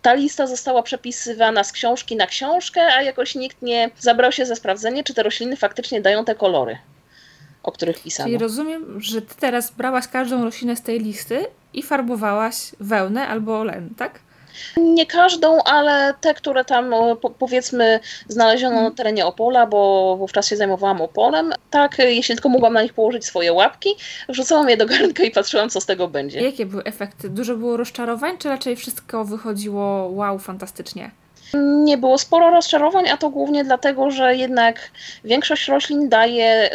ta 0.01 0.13
lista 0.13 0.47
została 0.47 0.83
przepisywana 0.83 1.63
z 1.63 1.71
książki 1.71 2.15
na 2.15 2.27
książkę, 2.27 2.81
a 2.81 3.01
jakoś 3.01 3.35
nikt 3.35 3.61
nie 3.61 3.89
zabrał 3.99 4.31
się 4.31 4.45
za 4.45 4.55
sprawdzenie, 4.55 5.03
czy 5.03 5.13
te 5.13 5.23
rośliny 5.23 5.55
faktycznie 5.55 6.01
dają 6.01 6.25
te 6.25 6.35
kolory, 6.35 6.58
o 7.63 7.71
których 7.71 8.03
pisano. 8.03 8.27
Czyli 8.27 8.37
rozumiem, 8.37 9.01
że 9.01 9.21
ty 9.21 9.35
teraz 9.39 9.71
brałaś 9.71 10.07
każdą 10.07 10.43
roślinę 10.43 10.75
z 10.75 10.81
tej 10.81 10.99
listy 10.99 11.45
i 11.73 11.83
farbowałaś 11.83 12.55
wełnę 12.79 13.27
albo 13.27 13.63
len, 13.63 13.89
tak? 13.97 14.19
Nie 14.77 15.05
każdą, 15.05 15.63
ale 15.63 16.13
te, 16.21 16.33
które 16.33 16.65
tam 16.65 16.93
powiedzmy 17.39 17.99
znaleziono 18.27 18.81
na 18.81 18.91
terenie 18.91 19.25
Opola, 19.25 19.67
bo 19.67 20.15
wówczas 20.17 20.47
się 20.47 20.57
zajmowałam 20.57 21.01
Opolem, 21.01 21.53
tak, 21.69 21.99
jeśli 21.99 22.35
tylko 22.35 22.49
mogłam 22.49 22.73
na 22.73 22.81
nich 22.81 22.93
położyć 22.93 23.25
swoje 23.25 23.53
łapki, 23.53 23.89
wrzucałam 24.29 24.69
je 24.69 24.77
do 24.77 24.85
garnka 24.85 25.23
i 25.23 25.31
patrzyłam, 25.31 25.69
co 25.69 25.81
z 25.81 25.85
tego 25.85 26.07
będzie. 26.07 26.41
Jakie 26.41 26.65
były 26.65 26.83
efekty? 26.83 27.29
Dużo 27.29 27.55
było 27.55 27.77
rozczarowań, 27.77 28.37
czy 28.37 28.49
raczej 28.49 28.75
wszystko 28.75 29.25
wychodziło 29.25 30.09
wow, 30.11 30.39
fantastycznie? 30.39 31.11
Nie 31.83 31.97
było 31.97 32.17
sporo 32.17 32.49
rozczarowań, 32.51 33.09
a 33.09 33.17
to 33.17 33.29
głównie 33.29 33.63
dlatego, 33.63 34.11
że 34.11 34.35
jednak 34.35 34.91
większość 35.23 35.67
roślin 35.67 36.09
daje 36.09 36.69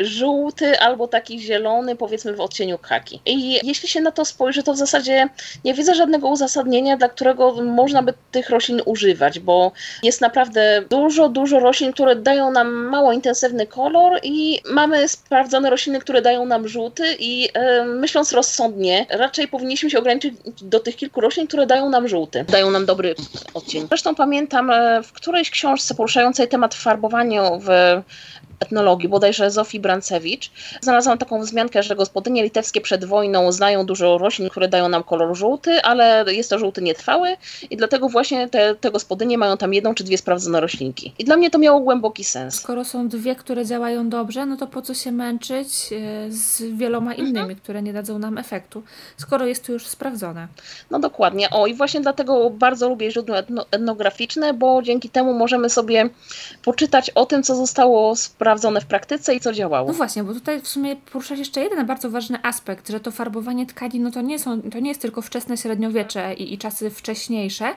żółty 0.00 0.78
albo 0.78 1.08
taki 1.08 1.40
zielony, 1.40 1.96
powiedzmy 1.96 2.32
w 2.32 2.40
odcieniu 2.40 2.78
kaki. 2.78 3.20
I 3.26 3.66
jeśli 3.66 3.88
się 3.88 4.00
na 4.00 4.12
to 4.12 4.24
spojrzy, 4.24 4.62
to 4.62 4.72
w 4.72 4.76
zasadzie 4.76 5.28
nie 5.64 5.74
widzę 5.74 5.94
żadnego 5.94 6.28
uzasadnienia, 6.28 6.96
dla 6.96 7.08
którego 7.08 7.52
można 7.52 8.02
by 8.02 8.14
tych 8.30 8.50
roślin 8.50 8.82
używać, 8.84 9.38
bo 9.38 9.72
jest 10.02 10.20
naprawdę 10.20 10.82
dużo, 10.90 11.28
dużo 11.28 11.60
roślin, 11.60 11.92
które 11.92 12.16
dają 12.16 12.50
nam 12.50 12.72
mało 12.72 13.12
intensywny 13.12 13.66
kolor 13.66 14.20
i 14.22 14.60
mamy 14.70 15.08
sprawdzone 15.08 15.70
rośliny, 15.70 16.00
które 16.00 16.22
dają 16.22 16.46
nam 16.46 16.68
żółty 16.68 17.16
i 17.18 17.48
e, 17.54 17.84
myśląc 17.84 18.32
rozsądnie, 18.32 19.06
raczej 19.10 19.48
powinniśmy 19.48 19.90
się 19.90 19.98
ograniczyć 19.98 20.34
do 20.62 20.80
tych 20.80 20.96
kilku 20.96 21.20
roślin, 21.20 21.46
które 21.46 21.66
dają 21.66 21.90
nam 21.90 22.08
żółty, 22.08 22.44
dają 22.48 22.70
nam 22.70 22.86
dobry 22.86 23.14
odcień. 23.54 23.86
Zresztą 23.88 24.14
pamiętam 24.14 24.70
e, 24.70 25.02
w 25.02 25.12
którejś 25.12 25.50
książce 25.50 25.94
poruszającej 25.94 26.48
temat 26.48 26.74
farbowania 26.74 27.42
w 27.60 27.68
etnologii, 28.60 29.08
bodajże 29.08 29.50
Zofii 29.50 29.80
Brancewicz, 29.80 30.50
znalazłam 30.80 31.18
taką 31.18 31.40
wzmiankę, 31.40 31.82
że 31.82 31.96
gospodynie 31.96 32.42
litewskie 32.42 32.80
przed 32.80 33.04
wojną 33.04 33.52
znają 33.52 33.86
dużo 33.86 34.18
roślin, 34.18 34.48
które 34.48 34.68
dają 34.68 34.88
nam 34.88 35.02
kolor 35.02 35.36
żółty, 35.36 35.82
ale 35.82 36.24
jest 36.28 36.50
to 36.50 36.58
żółty 36.58 36.82
nietrwały 36.82 37.36
i 37.70 37.76
dlatego 37.76 38.08
właśnie 38.08 38.48
te, 38.48 38.74
te 38.74 38.90
gospodynie 38.90 39.38
mają 39.38 39.56
tam 39.56 39.74
jedną 39.74 39.94
czy 39.94 40.04
dwie 40.04 40.18
sprawdzone 40.18 40.60
roślinki. 40.60 41.14
I 41.18 41.24
dla 41.24 41.36
mnie 41.36 41.50
to 41.50 41.58
miało 41.58 41.80
głęboki 41.80 42.24
sens. 42.24 42.54
Skoro 42.54 42.84
są 42.84 43.08
dwie, 43.08 43.34
które 43.34 43.66
działają 43.66 44.08
dobrze, 44.08 44.46
no 44.46 44.56
to 44.56 44.66
po 44.66 44.82
co 44.82 44.94
się 44.94 45.12
męczyć 45.12 45.92
e, 45.92 46.32
z 46.32 46.62
wieloma 46.62 47.10
mhm. 47.10 47.28
innymi, 47.28 47.40
mhm. 47.40 47.60
które 47.60 47.82
nie 47.82 47.92
dadzą 47.92 48.18
nam 48.18 48.38
efektu, 48.38 48.82
skoro 49.16 49.46
jest 49.46 49.66
to 49.66 49.72
już 49.72 49.86
sprawdzone. 49.86 50.48
No 50.90 50.98
dokładnie. 50.98 51.50
O 51.50 51.66
i 51.66 51.74
właśnie 51.74 52.00
dlatego 52.00 52.50
bardzo 52.50 52.88
lubię 52.88 53.10
źródła 53.10 53.36
etnograficzne, 53.70 54.54
bo 54.54 54.82
dzięki 54.82 55.08
temu 55.08 55.34
możemy 55.34 55.70
sobie 55.70 56.08
poczytać 56.64 57.10
o 57.10 57.26
tym, 57.26 57.42
co 57.42 57.54
zostało 57.54 58.16
sprawdzone 58.16 58.45
sprawdzone 58.46 58.80
w 58.80 58.86
praktyce 58.86 59.34
i 59.34 59.40
co 59.40 59.52
działało. 59.52 59.88
No 59.88 59.94
właśnie, 59.94 60.24
bo 60.24 60.34
tutaj 60.34 60.60
w 60.60 60.68
sumie 60.68 60.96
poruszasz 60.96 61.38
jeszcze 61.38 61.60
jeden 61.60 61.86
bardzo 61.86 62.10
ważny 62.10 62.38
aspekt, 62.42 62.90
że 62.90 63.00
to 63.00 63.10
farbowanie 63.10 63.66
tkanin 63.66 64.02
no 64.02 64.10
to, 64.10 64.20
nie 64.20 64.38
są, 64.38 64.62
to 64.62 64.78
nie 64.78 64.88
jest 64.88 65.00
tylko 65.00 65.22
wczesne 65.22 65.56
średniowiecze 65.56 66.34
i, 66.34 66.54
i 66.54 66.58
czasy 66.58 66.90
wcześniejsze, 66.90 67.74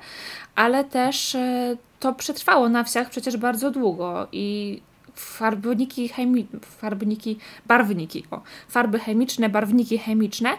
ale 0.56 0.84
też 0.84 1.36
e, 1.36 1.78
to 2.00 2.14
przetrwało 2.14 2.70
na 2.70 2.84
wsiach 2.84 3.10
przecież 3.10 3.38
bardzo 3.38 3.72
długo 3.72 4.28
i 4.32 4.82
farbniki, 5.16 6.10
chemi- 6.10 6.60
farbniki, 6.62 7.38
barwniki, 7.66 8.26
o, 8.32 8.42
farby 8.68 9.00
chemiczne, 9.00 9.50
barwniki 9.50 9.98
chemiczne, 9.98 10.50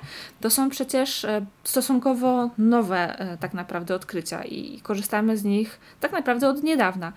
to 0.41 0.51
są 0.51 0.71
przecież 0.71 1.25
e, 1.25 1.47
stosunkowo 1.65 2.51
nowe 2.59 3.19
e, 3.19 3.37
tak 3.39 3.55
naprawdę 3.55 3.95
odkrycia 3.95 4.45
i 4.45 4.81
korzystamy 4.81 5.37
z 5.37 5.45
nich 5.45 5.81
tak 6.01 6.13
naprawdę 6.13 6.49
od 6.49 6.63
niedawna. 6.63 7.13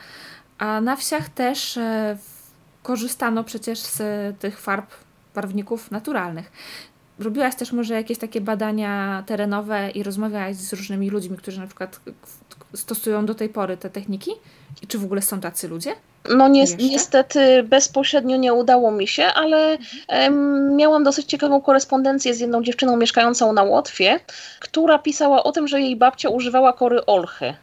A 0.57 0.81
na 0.81 0.95
wsiach 0.95 1.29
też 1.29 1.79
korzystano 2.83 3.43
przecież 3.43 3.79
z 3.79 4.01
tych 4.39 4.59
farb, 4.59 4.91
barwników 5.35 5.91
naturalnych. 5.91 6.51
Robiłaś 7.19 7.55
też 7.55 7.71
może 7.71 7.93
jakieś 7.93 8.17
takie 8.17 8.41
badania 8.41 9.23
terenowe 9.25 9.91
i 9.91 10.03
rozmawiałaś 10.03 10.55
z 10.55 10.73
różnymi 10.73 11.09
ludźmi, 11.09 11.37
którzy 11.37 11.59
na 11.59 11.67
przykład 11.67 11.99
stosują 12.73 13.25
do 13.25 13.35
tej 13.35 13.49
pory 13.49 13.77
te 13.77 13.89
techniki? 13.89 14.31
I 14.81 14.87
czy 14.87 14.97
w 14.97 15.03
ogóle 15.03 15.21
są 15.21 15.39
tacy 15.39 15.67
ludzie? 15.67 15.95
No 16.29 16.47
ni 16.47 16.63
niestety 16.79 17.63
bezpośrednio 17.63 18.37
nie 18.37 18.53
udało 18.53 18.91
mi 18.91 19.07
się, 19.07 19.25
ale 19.25 19.77
mhm. 20.07 20.75
miałam 20.75 21.03
dosyć 21.03 21.25
ciekawą 21.25 21.61
korespondencję 21.61 22.33
z 22.33 22.39
jedną 22.39 22.63
dziewczyną 22.63 22.97
mieszkającą 22.97 23.53
na 23.53 23.63
Łotwie, 23.63 24.19
która 24.59 24.99
pisała 24.99 25.43
o 25.43 25.51
tym, 25.51 25.67
że 25.67 25.81
jej 25.81 25.95
babcia 25.95 26.29
używała 26.29 26.73
kory 26.73 27.05
olchy 27.05 27.53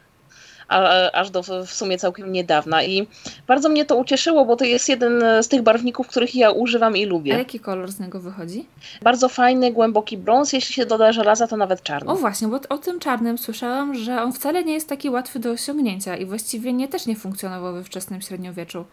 aż 1.13 1.29
do 1.29 1.43
w 1.43 1.73
sumie 1.73 1.97
całkiem 1.97 2.31
niedawna. 2.31 2.83
I 2.83 3.07
bardzo 3.47 3.69
mnie 3.69 3.85
to 3.85 3.95
ucieszyło, 3.95 4.45
bo 4.45 4.55
to 4.55 4.65
jest 4.65 4.89
jeden 4.89 5.23
z 5.43 5.47
tych 5.47 5.61
barwników, 5.61 6.07
których 6.07 6.35
ja 6.35 6.51
używam 6.51 6.97
i 6.97 7.05
lubię. 7.05 7.35
A 7.35 7.37
jaki 7.37 7.59
kolor 7.59 7.91
z 7.91 7.99
niego 7.99 8.19
wychodzi? 8.19 8.65
Bardzo 9.01 9.29
fajny, 9.29 9.71
głęboki 9.71 10.17
brąz. 10.17 10.53
Jeśli 10.53 10.75
się 10.75 10.85
doda 10.85 11.11
żelaza, 11.11 11.47
to 11.47 11.57
nawet 11.57 11.83
czarny. 11.83 12.11
O 12.11 12.15
właśnie, 12.15 12.47
bo 12.47 12.59
o 12.69 12.77
tym 12.77 12.99
czarnym 12.99 13.37
słyszałam, 13.37 13.95
że 13.95 14.21
on 14.21 14.33
wcale 14.33 14.63
nie 14.63 14.73
jest 14.73 14.89
taki 14.89 15.09
łatwy 15.09 15.39
do 15.39 15.51
osiągnięcia 15.51 16.17
i 16.17 16.25
właściwie 16.25 16.73
nie 16.73 16.87
też 16.87 17.05
nie 17.05 17.15
funkcjonował 17.15 17.73
we 17.73 17.83
wczesnym 17.83 18.21
średniowieczu. 18.21 18.85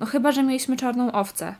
No 0.00 0.06
chyba, 0.06 0.32
że 0.32 0.42
mieliśmy 0.42 0.76
czarną 0.76 1.12
owcę. 1.12 1.54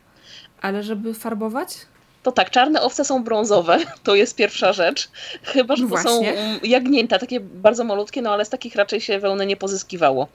Ale 0.63 0.83
żeby 0.83 1.15
farbować? 1.15 1.79
To 2.27 2.33
tak, 2.33 2.51
czarne 2.51 2.83
owce 2.83 3.05
są 3.05 3.25
brązowe, 3.25 3.79
to 4.05 4.15
jest 4.15 4.37
pierwsza 4.37 4.73
rzecz. 4.73 5.09
Chyba, 5.43 5.77
że 5.77 5.83
to 5.83 5.89
Właśnie. 5.89 6.11
są 6.11 6.23
jagnięta, 6.63 7.19
takie 7.19 7.41
bardzo 7.41 7.85
malutkie, 7.85 8.23
no 8.23 8.33
ale 8.33 8.45
z 8.45 8.49
takich 8.49 8.77
raczej 8.77 9.01
się 9.01 9.19
wełny 9.19 9.47
nie 9.47 9.57
pozyskiwało. 9.57 10.29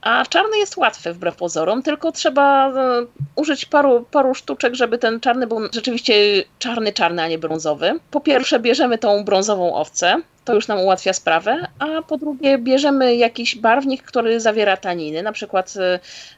A 0.00 0.24
czarny 0.28 0.58
jest 0.58 0.76
łatwy 0.76 1.12
wbrew 1.12 1.36
pozorom, 1.36 1.82
tylko 1.82 2.12
trzeba 2.12 2.68
e, 2.68 3.06
użyć 3.36 3.64
paru, 3.64 4.06
paru 4.10 4.34
sztuczek, 4.34 4.74
żeby 4.74 4.98
ten 4.98 5.20
czarny 5.20 5.46
był 5.46 5.60
rzeczywiście 5.72 6.14
czarny, 6.58 6.92
czarny, 6.92 7.22
a 7.22 7.28
nie 7.28 7.38
brązowy. 7.38 7.92
Po 8.10 8.20
pierwsze 8.20 8.60
bierzemy 8.60 8.98
tą 8.98 9.24
brązową 9.24 9.74
owcę, 9.74 10.16
to 10.44 10.54
już 10.54 10.68
nam 10.68 10.78
ułatwia 10.78 11.12
sprawę, 11.12 11.66
a 11.78 12.02
po 12.02 12.16
drugie 12.16 12.58
bierzemy 12.58 13.16
jakiś 13.16 13.56
barwnik, 13.56 14.02
który 14.02 14.40
zawiera 14.40 14.76
taniny, 14.76 15.22
na 15.22 15.32
przykład 15.32 15.74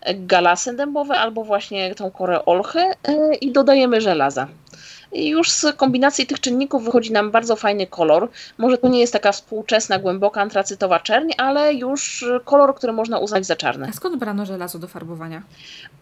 e, 0.03 0.15
galasy 0.15 0.77
dębowe 0.77 1.15
albo 1.15 1.45
właśnie 1.45 1.95
tą 1.95 2.11
korę 2.11 2.45
olchy 2.45 2.81
e, 2.81 3.35
i 3.35 3.53
dodajemy 3.53 4.01
żelaza. 4.01 4.49
I 5.13 5.29
już 5.29 5.51
z 5.51 5.77
kombinacji 5.77 6.27
tych 6.27 6.41
czynników 6.41 6.85
wychodzi 6.85 7.13
nam 7.13 7.31
bardzo 7.31 7.57
fajny 7.57 7.87
kolor. 7.87 8.29
Może 8.59 8.79
to 8.79 8.89
nie 8.89 9.01
jest 9.01 9.13
taka 9.13 9.33
współczesna, 9.33 9.99
głęboka 9.99 10.41
antracytowa 10.41 11.01
czerń, 11.01 11.31
ale 11.37 11.75
już 11.75 12.25
kolor, 12.45 12.75
który 12.75 12.93
można 12.93 13.19
uznać 13.19 13.47
za 13.47 13.57
czarny. 13.57 13.87
A 13.91 13.93
skąd 13.93 14.17
brano 14.17 14.47
żelazo 14.47 14.79
do 14.79 14.89
farbowania? 14.89 15.43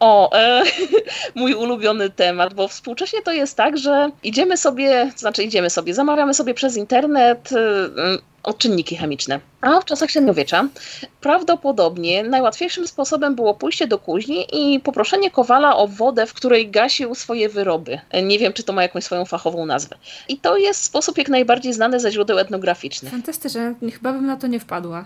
O, 0.01 0.33
e, 0.39 0.63
mój 1.35 1.55
ulubiony 1.55 2.11
temat, 2.11 2.55
bo 2.55 2.69
współcześnie 2.69 3.23
to 3.23 3.33
jest 3.33 3.57
tak, 3.57 3.79
że 3.79 4.11
idziemy 4.23 4.57
sobie, 4.57 5.11
to 5.13 5.19
znaczy 5.19 5.43
idziemy 5.43 5.71
sobie, 5.71 5.95
zamawiamy 5.95 6.35
sobie 6.35 6.55
przez 6.55 6.77
internet 6.77 7.53
y, 7.53 7.57
odczynniki 8.43 8.97
chemiczne. 8.97 9.41
A 9.67 9.81
w 9.81 9.85
czasach 9.85 10.11
średniowiecza 10.11 10.69
prawdopodobnie 11.21 12.23
najłatwiejszym 12.23 12.87
sposobem 12.87 13.35
było 13.35 13.55
pójście 13.55 13.87
do 13.87 13.99
kuźni 13.99 14.47
i 14.53 14.81
poproszenie 14.81 15.31
kowala 15.31 15.77
o 15.77 15.89
wodę, 15.89 16.27
w 16.27 16.35
której 16.35 16.71
gasił 16.71 17.15
swoje 17.15 17.49
wyroby. 17.49 18.01
Nie 18.23 18.39
wiem, 18.39 18.53
czy 18.53 18.63
to 18.63 18.73
ma 18.73 18.83
jakąś 18.83 19.05
swoją 19.05 19.25
fachową 19.25 19.67
nazwę. 19.67 19.97
I 20.29 20.39
to 20.39 20.57
jest 20.57 20.85
sposób 20.85 21.19
jak 21.19 21.29
najbardziej 21.29 21.73
znany 21.73 22.01
ze 22.01 22.13
źródeł 22.13 22.39
etnograficznych. 22.39 23.13
Fantastyczne, 23.13 23.75
chyba 23.93 24.13
bym 24.13 24.27
na 24.27 24.37
to 24.37 24.47
nie 24.47 24.61
wpadła. 24.61 25.05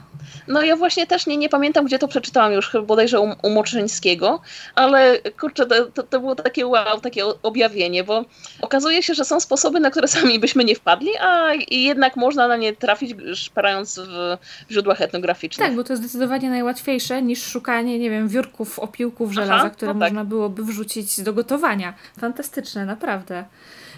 No 0.48 0.62
ja 0.62 0.76
właśnie 0.76 1.06
też 1.06 1.26
nie, 1.26 1.36
nie 1.36 1.48
pamiętam, 1.48 1.84
gdzie 1.84 1.98
to 1.98 2.08
przeczytałam 2.08 2.52
już, 2.52 2.72
bodajże 2.86 3.20
u, 3.20 3.34
u 3.42 3.50
Moczyńskiego, 3.50 4.40
ale 4.74 5.18
kurczę, 5.40 5.66
to, 5.66 6.02
to 6.02 6.20
było 6.20 6.34
takie 6.34 6.66
wow, 6.66 7.00
takie 7.00 7.24
objawienie, 7.42 8.04
bo 8.04 8.24
okazuje 8.60 9.02
się, 9.02 9.14
że 9.14 9.24
są 9.24 9.40
sposoby, 9.40 9.80
na 9.80 9.90
które 9.90 10.08
sami 10.08 10.38
byśmy 10.38 10.64
nie 10.64 10.74
wpadli, 10.74 11.10
a 11.20 11.50
jednak 11.70 12.16
można 12.16 12.48
na 12.48 12.56
nie 12.56 12.76
trafić 12.76 13.16
szperając 13.34 13.98
w 13.98 14.38
źródłach 14.70 15.00
etnograficznych. 15.00 15.68
Tak, 15.68 15.76
bo 15.76 15.84
to 15.84 15.92
jest 15.92 16.02
zdecydowanie 16.02 16.50
najłatwiejsze 16.50 17.22
niż 17.22 17.42
szukanie, 17.42 17.98
nie 17.98 18.10
wiem, 18.10 18.28
wiórków, 18.28 18.78
opiłków 18.78 19.32
żelaza, 19.32 19.54
Aha, 19.54 19.70
które 19.70 19.94
no 19.94 20.00
tak. 20.00 20.08
można 20.08 20.24
byłoby 20.24 20.64
wrzucić 20.64 21.20
do 21.20 21.32
gotowania. 21.32 21.94
Fantastyczne, 22.18 22.86
naprawdę. 22.86 23.44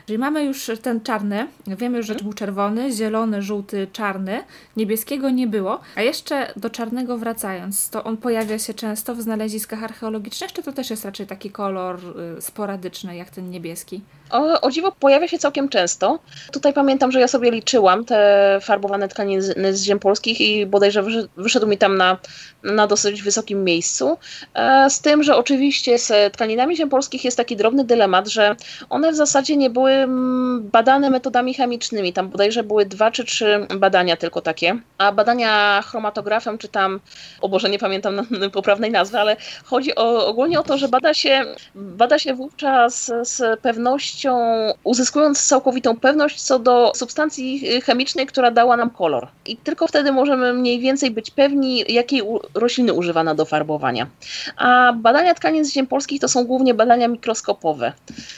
Czyli 0.06 0.18
mamy 0.18 0.44
już 0.44 0.71
ten 0.82 1.00
czarny, 1.00 1.47
wiemy 1.66 1.97
już, 1.97 2.06
że 2.06 2.14
to 2.14 2.25
był 2.25 2.32
czerwony, 2.32 2.92
zielony, 2.92 3.42
żółty, 3.42 3.87
czarny, 3.92 4.44
niebieskiego 4.76 5.30
nie 5.30 5.47
było. 5.47 5.80
A 5.97 6.02
jeszcze 6.02 6.52
do 6.56 6.71
czarnego 6.71 7.18
wracając, 7.18 7.90
to 7.90 8.04
on 8.04 8.16
pojawia 8.16 8.59
się 8.59 8.75
często 8.75 9.14
w 9.14 9.23
znaleziskach 9.23 9.82
archeologicznych, 9.82 10.52
czy 10.52 10.62
to 10.62 10.73
też 10.73 10.90
jest 10.90 11.04
raczej 11.04 11.26
taki 11.26 11.50
kolor 11.50 12.00
y, 12.38 12.42
sporadyczny, 12.42 13.16
jak 13.16 13.30
ten 13.30 13.50
niebieski? 13.50 14.00
O, 14.30 14.61
o 14.61 14.71
dziwo 14.71 14.92
pojawia 14.92 15.28
się 15.28 15.38
całkiem 15.38 15.68
często. 15.68 16.18
Tutaj 16.52 16.73
pamiętam, 16.73 17.12
że 17.12 17.21
ja 17.21 17.28
sobie 17.28 17.50
liczyłam 17.50 18.04
te 18.04 18.59
farbowane 18.62 19.09
tkaniny 19.09 19.42
z, 19.42 19.76
z 19.76 19.82
ziem 19.82 19.99
polskich 19.99 20.40
i 20.40 20.66
bodajże 20.66 21.04
wyszedł 21.37 21.66
mi 21.66 21.78
tam 21.78 21.97
na, 21.97 22.18
na 22.62 22.87
dosyć 22.87 23.23
wysokim 23.23 23.64
miejscu. 23.64 24.19
E, 24.54 24.90
z 24.90 25.00
tym, 25.00 25.23
że 25.23 25.37
oczywiście 25.37 25.99
z 25.99 26.33
tkaninami 26.33 26.76
ziem 26.76 26.88
polskich 26.88 27.25
jest 27.25 27.37
taki 27.37 27.57
drobny 27.57 27.85
dylemat, 27.85 28.28
że 28.28 28.57
one 28.90 29.12
w 29.12 29.16
zasadzie 29.16 29.57
nie 29.57 29.71
były 29.71 29.90
mm, 29.90 30.71
badane 30.73 31.11
metodami 31.11 31.54
chemicznymi. 31.54 32.12
Tam 32.12 32.28
bodajże 32.28 32.62
były 32.62 32.87
dwa 32.87 33.11
czy 33.11 33.25
trzy 33.25 33.66
badania 33.76 34.16
tylko 34.16 34.40
takie. 34.40 34.78
A 34.99 35.12
badania 35.12 35.83
chromatografem, 35.83 36.59
czy 36.59 36.69
tam, 36.69 37.00
o 37.40 37.49
Boże, 37.49 37.71
nie 37.71 37.78
pamiętam 37.78 38.26
poprawnej 38.52 38.90
nazwy, 38.90 39.19
ale 39.19 39.37
chodzi 39.64 39.95
o, 39.95 40.26
ogólnie 40.26 40.61
o 40.61 40.62
to, 40.62 40.78
że 40.78 40.88
bada 40.88 41.14
się, 41.14 41.45
bada 41.75 42.19
się 42.19 42.35
wówczas 42.35 43.12
z 43.23 43.61
pewnością 43.61 43.92
pewnością, 43.92 44.38
uzyskując 44.85 45.47
całkowitą 45.47 45.97
pewność 45.97 46.42
co 46.42 46.59
do 46.59 46.92
substancji 46.95 47.81
chemicznej, 47.81 48.26
która 48.26 48.50
dała 48.50 48.76
nam 48.76 48.90
kolor. 48.90 49.28
I 49.47 49.57
tylko 49.57 49.87
wtedy 49.87 50.12
możemy 50.12 50.52
mniej 50.52 50.81
więcej 50.81 51.11
być 51.11 51.31
pewni, 51.31 51.85
jakiej 51.88 52.23
rośliny 52.54 52.92
używano 52.92 53.35
do 53.35 53.44
farbowania. 53.44 54.06
A 54.56 54.92
badania 54.92 55.35
tkanin 55.35 55.64
z 55.64 55.73
ziem 55.73 55.87
polskich 55.87 56.21
to 56.21 56.28
są 56.28 56.44
głównie 56.44 56.75
badania 56.75 57.09
mikroskopowe. 57.09 57.92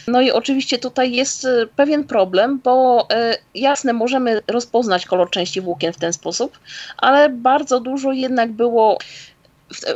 No 0.09 0.21
i 0.21 0.31
oczywiście 0.31 0.79
tutaj 0.79 1.13
jest 1.13 1.45
e, 1.45 1.67
pewien 1.77 2.05
problem, 2.05 2.61
bo 2.65 3.07
e, 3.11 3.37
jasne, 3.55 3.93
możemy 3.93 4.43
rozpoznać 4.47 5.07
kolor 5.07 5.31
części 5.31 5.61
włókien 5.61 5.93
w 5.93 5.99
ten 5.99 6.13
sposób, 6.13 6.59
ale 6.97 7.29
bardzo 7.29 7.81
dużo 7.81 8.13
jednak 8.13 8.53
było 8.53 8.99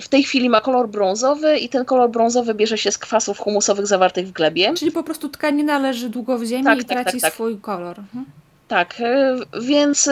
w 0.00 0.08
tej 0.08 0.22
chwili 0.22 0.50
ma 0.50 0.60
kolor 0.60 0.88
brązowy 0.88 1.58
i 1.58 1.68
ten 1.68 1.84
kolor 1.84 2.10
brązowy 2.10 2.54
bierze 2.54 2.78
się 2.78 2.92
z 2.92 2.98
kwasów 2.98 3.38
humusowych 3.38 3.87
zawartych 3.87 4.28
w 4.28 4.32
glebie. 4.32 4.75
Czyli 4.75 4.92
po 4.92 5.02
prostu 5.02 5.28
tkanina 5.28 5.78
leży 5.78 6.08
długo 6.08 6.38
w 6.38 6.44
ziemi 6.44 6.64
tak, 6.64 6.80
i 6.80 6.84
tak, 6.84 6.88
traci 6.88 7.12
tak, 7.12 7.20
tak. 7.20 7.34
swój 7.34 7.58
kolor. 7.58 7.98
Mhm. 7.98 8.25
Tak, 8.68 8.94
e, 9.00 9.37
więc 9.60 10.10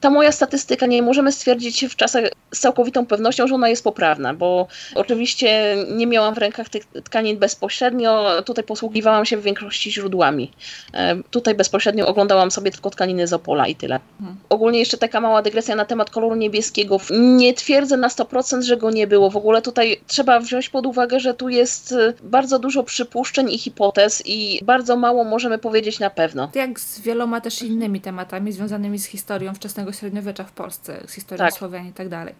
ta 0.00 0.10
moja 0.10 0.32
statystyka 0.32 0.86
nie 0.86 1.02
możemy 1.02 1.32
stwierdzić 1.32 1.84
w 1.86 1.96
czasach 1.96 2.24
z 2.54 2.60
całkowitą 2.60 3.06
pewnością, 3.06 3.46
że 3.46 3.54
ona 3.54 3.68
jest 3.68 3.84
poprawna, 3.84 4.34
bo 4.34 4.66
oczywiście 4.94 5.76
nie 5.96 6.06
miałam 6.06 6.34
w 6.34 6.38
rękach 6.38 6.68
tych 6.68 6.84
tkanin 6.84 7.38
bezpośrednio, 7.38 8.42
tutaj 8.42 8.64
posługiwałam 8.64 9.26
się 9.26 9.36
w 9.36 9.42
większości 9.42 9.92
źródłami. 9.92 10.52
E, 10.94 11.16
tutaj 11.30 11.54
bezpośrednio 11.54 12.06
oglądałam 12.06 12.50
sobie 12.50 12.70
tylko 12.70 12.90
tkaniny 12.90 13.26
z 13.26 13.32
Opola 13.32 13.66
i 13.66 13.74
tyle. 13.74 14.00
Hmm. 14.18 14.36
Ogólnie 14.48 14.78
jeszcze 14.78 14.98
taka 14.98 15.20
mała 15.20 15.42
dygresja 15.42 15.76
na 15.76 15.84
temat 15.84 16.10
koloru 16.10 16.34
niebieskiego. 16.34 17.00
Nie 17.10 17.54
twierdzę 17.54 17.96
na 17.96 18.08
100%, 18.08 18.62
że 18.62 18.76
go 18.76 18.90
nie 18.90 19.06
było. 19.06 19.30
W 19.30 19.36
ogóle 19.36 19.62
tutaj 19.62 20.00
trzeba 20.06 20.40
wziąć 20.40 20.68
pod 20.68 20.86
uwagę, 20.86 21.20
że 21.20 21.34
tu 21.34 21.48
jest 21.48 21.92
y, 21.92 22.14
bardzo 22.22 22.58
dużo 22.58 22.82
przypuszczeń 22.82 23.50
i 23.50 23.58
hipotez 23.58 24.22
i 24.26 24.60
bardzo 24.64 24.96
mało 24.96 25.24
możemy 25.24 25.58
powiedzieć 25.58 25.98
na 25.98 26.10
pewno. 26.10 26.50
Jak 26.54 26.80
z 26.80 27.00
wieloma 27.00 27.40
też 27.40 27.62
innymi 27.62 27.84
innymi 27.84 28.00
tematami 28.00 28.52
związanymi 28.52 28.98
z 28.98 29.04
historią 29.06 29.54
wczesnego 29.54 29.92
średniowiecza 29.92 30.44
w 30.44 30.52
Polsce, 30.52 31.00
z 31.06 31.12
historią 31.12 31.46
tak. 31.46 31.54
Słowian 31.54 31.88
i 31.88 31.92
tak 31.92 32.08
dalej. 32.08 32.34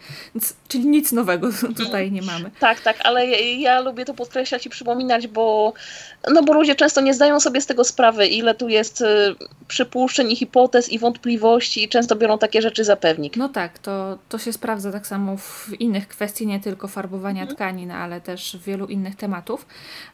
Czyli 0.69 0.87
nic 0.87 1.13
nowego 1.13 1.49
tutaj 1.83 2.13
nie 2.13 2.23
mamy. 2.23 2.51
Tak, 2.61 2.81
tak, 2.81 2.97
ale 3.05 3.27
ja, 3.27 3.39
ja, 3.59 3.81
lubię 3.81 4.05
to 4.05 4.15
podkreślać 4.15 4.67
i 4.67 4.71
przypominać, 4.71 5.27
bo, 5.27 5.73
no 6.33 6.43
bo 6.43 6.53
ludzie 6.53 6.75
często 6.75 7.01
nie 7.01 7.15
zdają 7.15 7.41
sobie 7.41 7.61
z 7.61 7.67
tego 7.67 7.85
sprawy, 7.85 8.27
ile 8.27 8.55
tu 8.55 8.69
jest 8.69 9.01
y, 9.01 9.05
przypuszczeń 9.69 10.31
i 10.31 10.37
hipotez 10.37 10.89
i 10.89 10.99
wątpliwości 10.99 11.85
i 11.85 11.89
często 11.89 12.17
biorą 12.17 12.39
takie 12.39 12.63
rzeczy 12.63 12.85
za 12.85 12.97
pewnik. 12.97 13.37
No 13.37 13.49
tak, 13.49 13.79
to, 13.79 14.19
to 14.29 14.39
się 14.39 14.53
sprawdza 14.53 14.93
tak 14.93 15.07
samo 15.07 15.37
w 15.37 15.71
innych 15.81 16.09
kwestii, 16.09 16.47
nie 16.47 16.61
tylko 16.61 16.89
farbowania 16.89 17.43
mhm. 17.43 17.57
tkanin, 17.57 17.91
ale 17.91 18.21
też 18.21 18.59
wielu 18.67 18.87
innych 18.87 19.17
tematów. 19.17 19.67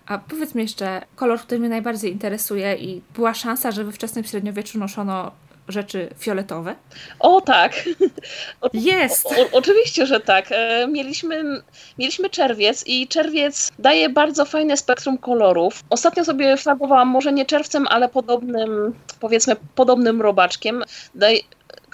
A 0.07 0.19
powiedz 0.19 0.55
mi 0.55 0.63
jeszcze, 0.63 1.03
kolor, 1.17 1.41
który 1.41 1.59
mnie 1.59 1.69
najbardziej 1.69 2.13
interesuje 2.13 2.77
i 2.77 3.03
była 3.15 3.35
szansa, 3.35 3.71
że 3.71 3.85
we 3.85 3.93
wczesnym 3.93 4.25
średniowieczu 4.25 4.79
noszono 4.79 5.33
rzeczy 5.71 6.09
fioletowe? 6.19 6.75
O 7.19 7.41
tak. 7.41 7.73
O, 8.61 8.69
Jest! 8.73 9.27
O, 9.27 9.31
o, 9.31 9.49
oczywiście, 9.53 10.07
że 10.07 10.21
tak. 10.21 10.47
E, 10.51 10.87
mieliśmy, 10.89 11.45
mieliśmy 11.99 12.31
czerwiec 12.31 12.87
i 12.87 13.09
czerwiec 13.09 13.71
daje 13.79 14.09
bardzo 14.09 14.45
fajne 14.45 14.77
spektrum 14.77 15.19
kolorów. 15.19 15.83
Ostatnio 15.91 16.25
sobie 16.25 16.57
farbowałam 16.57 17.09
może 17.09 17.33
nie 17.33 17.47
czerwcem, 17.47 17.87
ale 17.89 18.09
podobnym, 18.09 18.95
powiedzmy, 19.21 19.57
podobnym 19.75 20.23
robaczkiem. 20.23 20.85
Daj, 21.15 21.45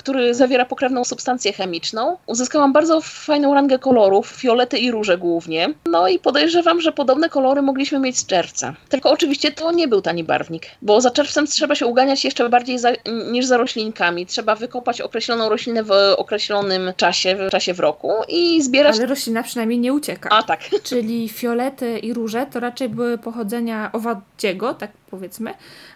który 0.06 0.34
zawiera 0.34 0.64
pokrewną 0.64 1.04
substancję 1.04 1.52
chemiczną. 1.52 2.16
Uzyskałam 2.26 2.72
bardzo 2.72 3.00
fajną 3.00 3.54
rangę 3.54 3.78
kolorów, 3.78 4.26
fiolety 4.26 4.78
i 4.78 4.90
róże 4.90 5.18
głównie. 5.18 5.74
No 5.86 6.08
i 6.08 6.18
podejrzewam, 6.18 6.80
że 6.80 6.92
podobne 6.92 7.28
kolory 7.28 7.62
mogliśmy 7.62 7.98
mieć 7.98 8.18
z 8.18 8.26
czerwca. 8.26 8.74
Tylko 8.88 9.10
oczywiście 9.10 9.52
to 9.52 9.72
nie 9.72 9.88
był 9.88 10.02
tani 10.02 10.24
barwnik, 10.24 10.66
bo 10.82 11.00
za 11.00 11.10
czerwcem 11.10 11.46
trzeba 11.46 11.74
się 11.74 11.86
uganiać 11.86 12.24
jeszcze 12.24 12.48
bardziej 12.48 12.78
za, 12.78 12.92
niż 13.30 13.46
za 13.46 13.56
roślinkami. 13.56 14.26
Trzeba 14.26 14.54
wykopać 14.54 15.00
określoną 15.00 15.48
roślinę 15.48 15.82
w 15.82 15.90
określonym 16.16 16.92
czasie, 16.96 17.36
w 17.36 17.50
czasie 17.50 17.74
w 17.74 17.80
roku 17.80 18.12
i 18.28 18.62
zbierać... 18.62 18.96
Ale 18.96 19.06
roślina 19.06 19.42
przynajmniej 19.42 19.78
nie 19.78 19.92
ucieka. 19.92 20.28
A 20.32 20.42
tak. 20.42 20.60
Czyli 20.88 21.28
fiolety 21.28 21.98
i 21.98 22.14
róże 22.14 22.46
to 22.52 22.60
raczej 22.60 22.88
były 22.88 23.18
pochodzenia 23.18 23.90
owadziego, 23.92 24.74
tak 24.74 24.90
powiedzmy, 25.10 25.54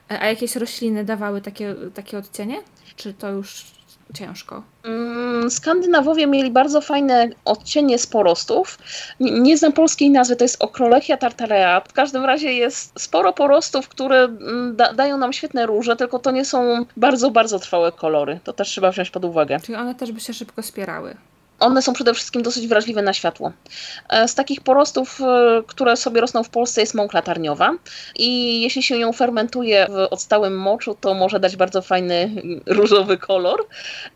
a 0.09 0.27
jakieś 0.27 0.57
rośliny 0.57 1.05
dawały 1.05 1.41
takie, 1.41 1.75
takie 1.95 2.19
odcienie? 2.19 2.57
Czy 2.97 3.15
to 3.15 3.29
już 3.29 3.80
ciężko? 4.13 4.63
Mm, 4.85 5.51
Skandynawowie 5.51 6.27
mieli 6.27 6.51
bardzo 6.51 6.81
fajne 6.81 7.29
odcienie 7.45 7.99
sporostów. 7.99 8.79
Nie, 9.21 9.41
nie 9.41 9.59
znam 9.59 9.73
polskiej 9.73 10.11
nazwy, 10.11 10.37
to 10.37 10.45
jest 10.45 10.63
Okrolechia 10.63 11.17
tartarea. 11.17 11.81
W 11.81 11.93
każdym 11.93 12.25
razie 12.25 12.53
jest 12.53 13.01
sporo 13.01 13.33
porostów, 13.33 13.89
które 13.89 14.19
mm, 14.19 14.77
da, 14.77 14.93
dają 14.93 15.19
nam 15.19 15.33
świetne 15.33 15.67
róże, 15.67 15.97
tylko 15.97 16.19
to 16.19 16.31
nie 16.31 16.45
są 16.45 16.85
bardzo, 16.97 17.31
bardzo 17.31 17.59
trwałe 17.59 17.93
kolory. 17.93 18.41
To 18.45 18.53
też 18.53 18.69
trzeba 18.69 18.91
wziąć 18.91 19.11
pod 19.11 19.25
uwagę. 19.25 19.61
Czyli 19.61 19.79
one 19.79 19.95
też 19.95 20.13
by 20.13 20.21
się 20.21 20.33
szybko 20.35 20.63
spierały 20.63 21.17
one 21.61 21.83
są 21.83 21.93
przede 21.93 22.15
wszystkim 22.15 22.43
dosyć 22.43 22.67
wrażliwe 22.67 23.03
na 23.03 23.13
światło. 23.13 23.53
E, 24.09 24.29
z 24.29 24.35
takich 24.35 24.61
porostów, 24.61 25.21
e, 25.21 25.63
które 25.67 25.97
sobie 25.97 26.21
rosną 26.21 26.43
w 26.43 26.49
Polsce 26.49 26.81
jest 26.81 26.95
mąk 26.95 27.13
latarniowa 27.13 27.73
i 28.17 28.61
jeśli 28.61 28.83
się 28.83 28.97
ją 28.97 29.13
fermentuje 29.13 29.87
w 29.91 30.13
odstałym 30.13 30.59
moczu, 30.59 30.97
to 31.01 31.15
może 31.15 31.41
dać 31.41 31.57
bardzo 31.57 31.83
fajny 31.83 32.31
różowy 32.67 33.19
kolor, 33.19 33.67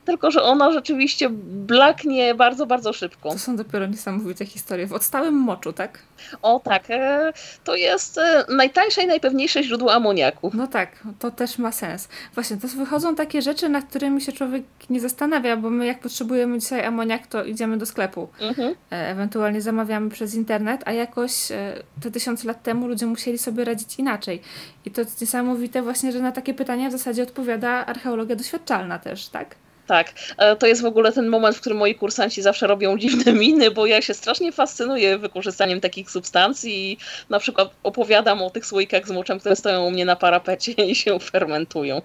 tylko 0.04 0.30
że 0.30 0.42
ona 0.42 0.72
rzeczywiście 0.72 1.28
blaknie 1.30 2.34
bardzo, 2.34 2.66
bardzo 2.66 2.92
szybko. 2.92 3.32
To 3.32 3.38
są 3.38 3.56
dopiero 3.56 3.86
niesamowite 3.86 4.46
historie. 4.46 4.86
W 4.86 4.92
odstałym 4.92 5.34
moczu, 5.34 5.72
tak? 5.72 5.98
O 6.42 6.60
tak, 6.64 6.90
e, 6.90 7.32
to 7.64 7.74
jest 7.74 8.20
najtańsze 8.48 9.02
i 9.02 9.06
najpewniejsze 9.06 9.62
źródło 9.62 9.92
amoniaku. 9.94 10.50
No 10.54 10.66
tak, 10.66 11.02
to 11.18 11.30
też 11.30 11.58
ma 11.58 11.72
sens. 11.72 12.08
Właśnie, 12.34 12.56
to 12.56 12.68
wychodzą 12.68 13.14
takie 13.14 13.42
rzeczy, 13.42 13.68
nad 13.68 13.84
którymi 13.84 14.20
się 14.20 14.32
człowiek 14.32 14.64
nie 14.90 15.00
zastanawia, 15.00 15.56
bo 15.56 15.70
my 15.70 15.86
jak 15.86 16.00
potrzebujemy 16.00 16.58
dzisiaj 16.58 16.84
amoniak, 16.84 17.26
to 17.34 17.44
idziemy 17.44 17.78
do 17.78 17.86
sklepu. 17.86 18.28
Mhm. 18.40 18.74
E, 18.92 19.08
ewentualnie 19.08 19.60
zamawiamy 19.60 20.10
przez 20.10 20.34
internet, 20.34 20.82
a 20.84 20.92
jakoś 20.92 21.50
e, 21.50 21.82
te 22.02 22.10
tysiące 22.10 22.48
lat 22.48 22.62
temu 22.62 22.88
ludzie 22.88 23.06
musieli 23.06 23.38
sobie 23.38 23.64
radzić 23.64 23.98
inaczej. 23.98 24.40
I 24.84 24.90
to 24.90 25.00
jest 25.00 25.20
niesamowite 25.20 25.82
właśnie, 25.82 26.12
że 26.12 26.20
na 26.20 26.32
takie 26.32 26.54
pytania 26.54 26.88
w 26.88 26.92
zasadzie 26.92 27.22
odpowiada 27.22 27.86
archeologia 27.86 28.36
doświadczalna 28.36 28.98
też, 28.98 29.28
tak? 29.28 29.56
Tak, 29.86 30.12
e, 30.38 30.56
to 30.56 30.66
jest 30.66 30.82
w 30.82 30.86
ogóle 30.86 31.12
ten 31.12 31.28
moment, 31.28 31.56
w 31.56 31.60
którym 31.60 31.78
moi 31.78 31.94
kursanci 31.94 32.42
zawsze 32.42 32.66
robią 32.66 32.98
dziwne 32.98 33.32
miny, 33.42 33.70
bo 33.70 33.86
ja 33.86 34.02
się 34.02 34.14
strasznie 34.14 34.52
fascynuję 34.52 35.18
wykorzystaniem 35.18 35.80
takich 35.80 36.10
substancji 36.10 36.92
i 36.92 36.98
na 37.30 37.38
przykład 37.38 37.70
opowiadam 37.82 38.42
o 38.42 38.50
tych 38.50 38.66
słoikach 38.66 39.08
z 39.08 39.10
moczem, 39.10 39.40
które 39.40 39.56
stoją 39.56 39.84
u 39.84 39.90
mnie 39.90 40.04
na 40.04 40.16
parapecie 40.16 40.72
i 40.90 40.94
się 40.94 41.20
fermentują. 41.20 42.02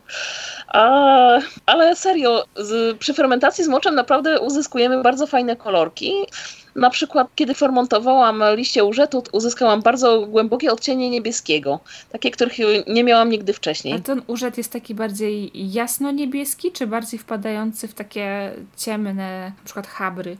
A, 0.68 1.40
ale 1.66 1.96
serio, 1.96 2.46
z, 2.56 2.98
przy 2.98 3.14
fermentacji 3.14 3.64
z 3.64 3.68
moczem 3.68 3.96
naprawdę 3.96 4.40
uzyskujemy 4.40 5.02
bardzo 5.02 5.28
fajne 5.28 5.56
kolorki. 5.56 6.14
Na 6.76 6.90
przykład, 6.90 7.28
kiedy 7.36 7.54
fermentowałam 7.54 8.44
liście 8.56 8.84
użytu, 8.84 9.24
uzyskałam 9.32 9.82
bardzo 9.82 10.28
głębokie 10.28 10.72
odcienie 10.72 11.10
niebieskiego. 11.10 11.80
Takie, 12.12 12.32
których 12.32 12.54
nie 12.88 13.04
miałam 13.04 13.30
nigdy 13.30 13.54
wcześniej. 13.54 13.94
A 13.94 14.00
ten 14.00 14.22
urzet 14.28 14.58
jest 14.58 14.72
taki 14.72 14.96
bardziej 14.96 15.52
jasno-niebieski, 15.74 16.72
czy 16.72 16.88
bardziej 16.88 17.20
wpadający 17.20 17.88
w 17.88 17.94
takie 17.94 18.52
ciemne, 18.78 19.14
na 19.58 19.66
przykład 19.66 19.88
habry? 19.88 20.38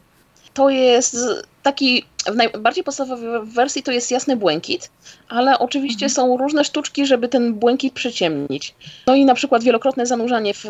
To 0.54 0.70
jest 0.70 1.18
taki 1.64 2.06
w 2.26 2.36
najbardziej 2.36 2.84
podstawowej 2.84 3.30
wersji 3.44 3.84
to 3.84 3.92
jest 3.92 4.12
jasny 4.12 4.36
błękit, 4.36 4.90
ale 5.30 5.60
oczywiście 5.60 6.06
mhm. 6.06 6.10
są 6.10 6.38
różne 6.38 6.64
sztuczki, 6.64 7.06
żeby 7.06 7.28
ten 7.28 7.54
błękit 7.54 7.94
przyciemnić. 7.94 8.76
No 9.08 9.16
i 9.16 9.26
na 9.26 9.36
przykład 9.36 9.64
wielokrotne 9.64 10.06
zanurzanie 10.06 10.54
w, 10.54 10.66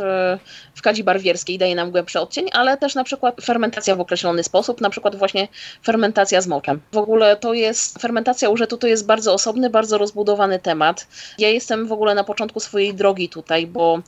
w 0.75 0.81
kadzi 0.81 1.03
barwierskiej 1.03 1.57
daje 1.57 1.75
nam 1.75 1.91
głębszy 1.91 2.19
odcień, 2.19 2.49
ale 2.53 2.77
też 2.77 2.95
na 2.95 3.03
przykład 3.03 3.35
fermentacja 3.41 3.95
w 3.95 3.99
określony 3.99 4.43
sposób, 4.43 4.81
na 4.81 4.89
przykład 4.89 5.15
właśnie 5.15 5.47
fermentacja 5.85 6.41
z 6.41 6.47
moczem. 6.47 6.81
W 6.91 6.97
ogóle 6.97 7.35
to 7.35 7.53
jest, 7.53 8.01
fermentacja 8.01 8.49
użytu 8.49 8.77
to 8.77 8.87
jest 8.87 9.05
bardzo 9.05 9.33
osobny, 9.33 9.69
bardzo 9.69 9.97
rozbudowany 9.97 10.59
temat. 10.59 11.07
Ja 11.37 11.49
jestem 11.49 11.87
w 11.87 11.91
ogóle 11.91 12.15
na 12.15 12.23
początku 12.23 12.59
swojej 12.59 12.93
drogi 12.93 13.29
tutaj, 13.29 13.67
bo 13.67 14.01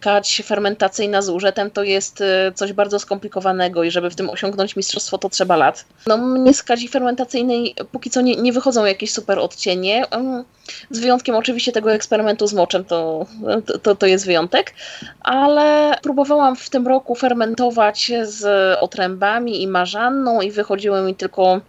kadź 0.00 0.42
fermentacyjna 0.44 1.22
z 1.22 1.28
użytem 1.28 1.70
to 1.70 1.82
jest 1.82 2.20
e, 2.20 2.52
coś 2.54 2.72
bardzo 2.72 2.98
skomplikowanego 2.98 3.84
i 3.84 3.90
żeby 3.90 4.10
w 4.10 4.16
tym 4.16 4.30
osiągnąć 4.30 4.76
mistrzostwo 4.76 5.18
to 5.18 5.28
trzeba 5.28 5.56
lat. 5.56 5.84
No 6.06 6.19
mnie 6.20 6.54
z 6.54 6.62
kadzi 6.62 6.88
fermentacyjnej 6.88 7.74
póki 7.92 8.10
co 8.10 8.20
nie, 8.20 8.36
nie 8.36 8.52
wychodzą 8.52 8.84
jakieś 8.84 9.12
super 9.12 9.38
odcienie. 9.38 10.04
Z 10.90 10.98
wyjątkiem 10.98 11.34
oczywiście 11.34 11.72
tego 11.72 11.92
eksperymentu 11.92 12.46
z 12.46 12.52
moczem, 12.52 12.84
to, 12.84 13.26
to, 13.82 13.94
to 13.94 14.06
jest 14.06 14.26
wyjątek, 14.26 14.74
ale 15.20 15.94
próbowałam 16.02 16.56
w 16.56 16.70
tym 16.70 16.88
roku 16.88 17.14
fermentować 17.14 18.12
z 18.22 18.44
otrębami 18.80 19.62
i 19.62 19.66
marzanną 19.66 20.40
i 20.40 20.50
wychodziły 20.50 21.02
mi 21.02 21.14
tylko 21.14 21.60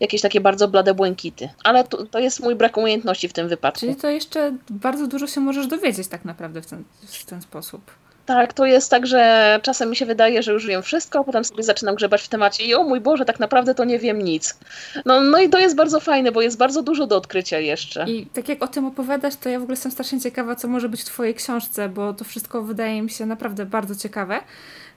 jakieś 0.00 0.20
takie 0.20 0.40
bardzo 0.40 0.68
blade 0.68 0.94
błękity. 0.94 1.48
Ale 1.64 1.84
to, 1.84 2.06
to 2.06 2.18
jest 2.18 2.40
mój 2.40 2.54
brak 2.54 2.76
umiejętności 2.76 3.28
w 3.28 3.32
tym 3.32 3.48
wypadku. 3.48 3.80
Czyli 3.80 3.96
to 3.96 4.08
jeszcze 4.08 4.52
bardzo 4.70 5.06
dużo 5.06 5.26
się 5.26 5.40
możesz 5.40 5.66
dowiedzieć 5.66 6.08
tak 6.08 6.24
naprawdę 6.24 6.62
w 6.62 6.66
ten, 6.66 6.84
w 7.06 7.24
ten 7.24 7.42
sposób. 7.42 7.90
Tak, 8.28 8.52
to 8.52 8.66
jest 8.66 8.90
tak, 8.90 9.06
że 9.06 9.60
czasem 9.62 9.90
mi 9.90 9.96
się 9.96 10.06
wydaje, 10.06 10.42
że 10.42 10.52
już 10.52 10.66
wiem 10.66 10.82
wszystko, 10.82 11.24
potem 11.24 11.44
sobie 11.44 11.62
zaczynam 11.62 11.94
grzebać 11.94 12.22
w 12.22 12.28
temacie 12.28 12.64
i 12.64 12.74
o 12.74 12.82
mój 12.82 13.00
Boże, 13.00 13.24
tak 13.24 13.40
naprawdę 13.40 13.74
to 13.74 13.84
nie 13.84 13.98
wiem 13.98 14.22
nic. 14.22 14.58
No, 15.04 15.20
no 15.20 15.38
i 15.40 15.48
to 15.48 15.58
jest 15.58 15.76
bardzo 15.76 16.00
fajne, 16.00 16.32
bo 16.32 16.42
jest 16.42 16.58
bardzo 16.58 16.82
dużo 16.82 17.06
do 17.06 17.16
odkrycia 17.16 17.58
jeszcze. 17.58 18.10
I 18.10 18.26
tak 18.26 18.48
jak 18.48 18.62
o 18.62 18.68
tym 18.68 18.84
opowiadasz, 18.86 19.36
to 19.36 19.48
ja 19.48 19.58
w 19.58 19.62
ogóle 19.62 19.72
jestem 19.72 19.92
strasznie 19.92 20.20
ciekawa, 20.20 20.56
co 20.56 20.68
może 20.68 20.88
być 20.88 21.00
w 21.00 21.04
Twojej 21.04 21.34
książce, 21.34 21.88
bo 21.88 22.12
to 22.12 22.24
wszystko 22.24 22.62
wydaje 22.62 23.02
mi 23.02 23.10
się 23.10 23.26
naprawdę 23.26 23.66
bardzo 23.66 23.94
ciekawe. 23.94 24.40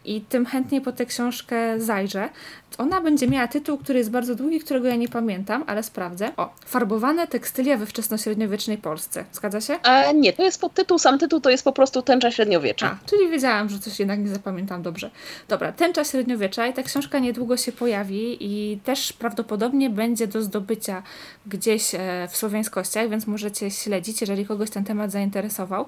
i 0.05 0.21
tym 0.21 0.45
chętniej 0.45 0.81
po 0.81 0.91
tę 0.91 1.05
książkę 1.05 1.79
zajrzę. 1.79 2.29
Ona 2.77 3.01
będzie 3.01 3.27
miała 3.27 3.47
tytuł, 3.47 3.77
który 3.77 3.99
jest 3.99 4.11
bardzo 4.11 4.35
długi, 4.35 4.59
którego 4.59 4.87
ja 4.87 4.95
nie 4.95 5.07
pamiętam, 5.07 5.63
ale 5.67 5.83
sprawdzę. 5.83 6.31
O, 6.37 6.53
farbowane 6.65 7.27
tekstylia 7.27 7.77
we 7.77 7.85
wczesnośredniowiecznej 7.85 8.77
Polsce. 8.77 9.25
Zgadza 9.31 9.61
się? 9.61 9.79
A 9.83 10.11
nie, 10.11 10.33
to 10.33 10.43
jest 10.43 10.61
podtytuł, 10.61 10.99
sam 10.99 11.19
tytuł 11.19 11.41
to 11.41 11.49
jest 11.49 11.63
po 11.63 11.73
prostu 11.73 12.01
Tęcza 12.01 12.31
Średniowiecza. 12.31 12.97
A, 13.03 13.09
czyli 13.09 13.29
wiedziałam, 13.29 13.69
że 13.69 13.79
coś 13.79 13.99
jednak 13.99 14.19
nie 14.19 14.29
zapamiętam 14.29 14.81
dobrze. 14.81 15.11
Dobra, 15.47 15.71
Tęcza 15.71 16.03
Średniowiecza 16.03 16.67
i 16.67 16.73
ta 16.73 16.83
książka 16.83 17.19
niedługo 17.19 17.57
się 17.57 17.71
pojawi 17.71 18.37
i 18.39 18.79
też 18.79 19.13
prawdopodobnie 19.13 19.89
będzie 19.89 20.27
do 20.27 20.41
zdobycia 20.41 21.03
gdzieś 21.45 21.95
e, 21.95 22.27
w 22.31 22.37
słowiańskościach, 22.37 23.09
więc 23.09 23.27
możecie 23.27 23.71
śledzić, 23.71 24.21
jeżeli 24.21 24.45
kogoś 24.45 24.69
ten 24.69 24.83
temat 24.83 25.11
zainteresował. 25.11 25.85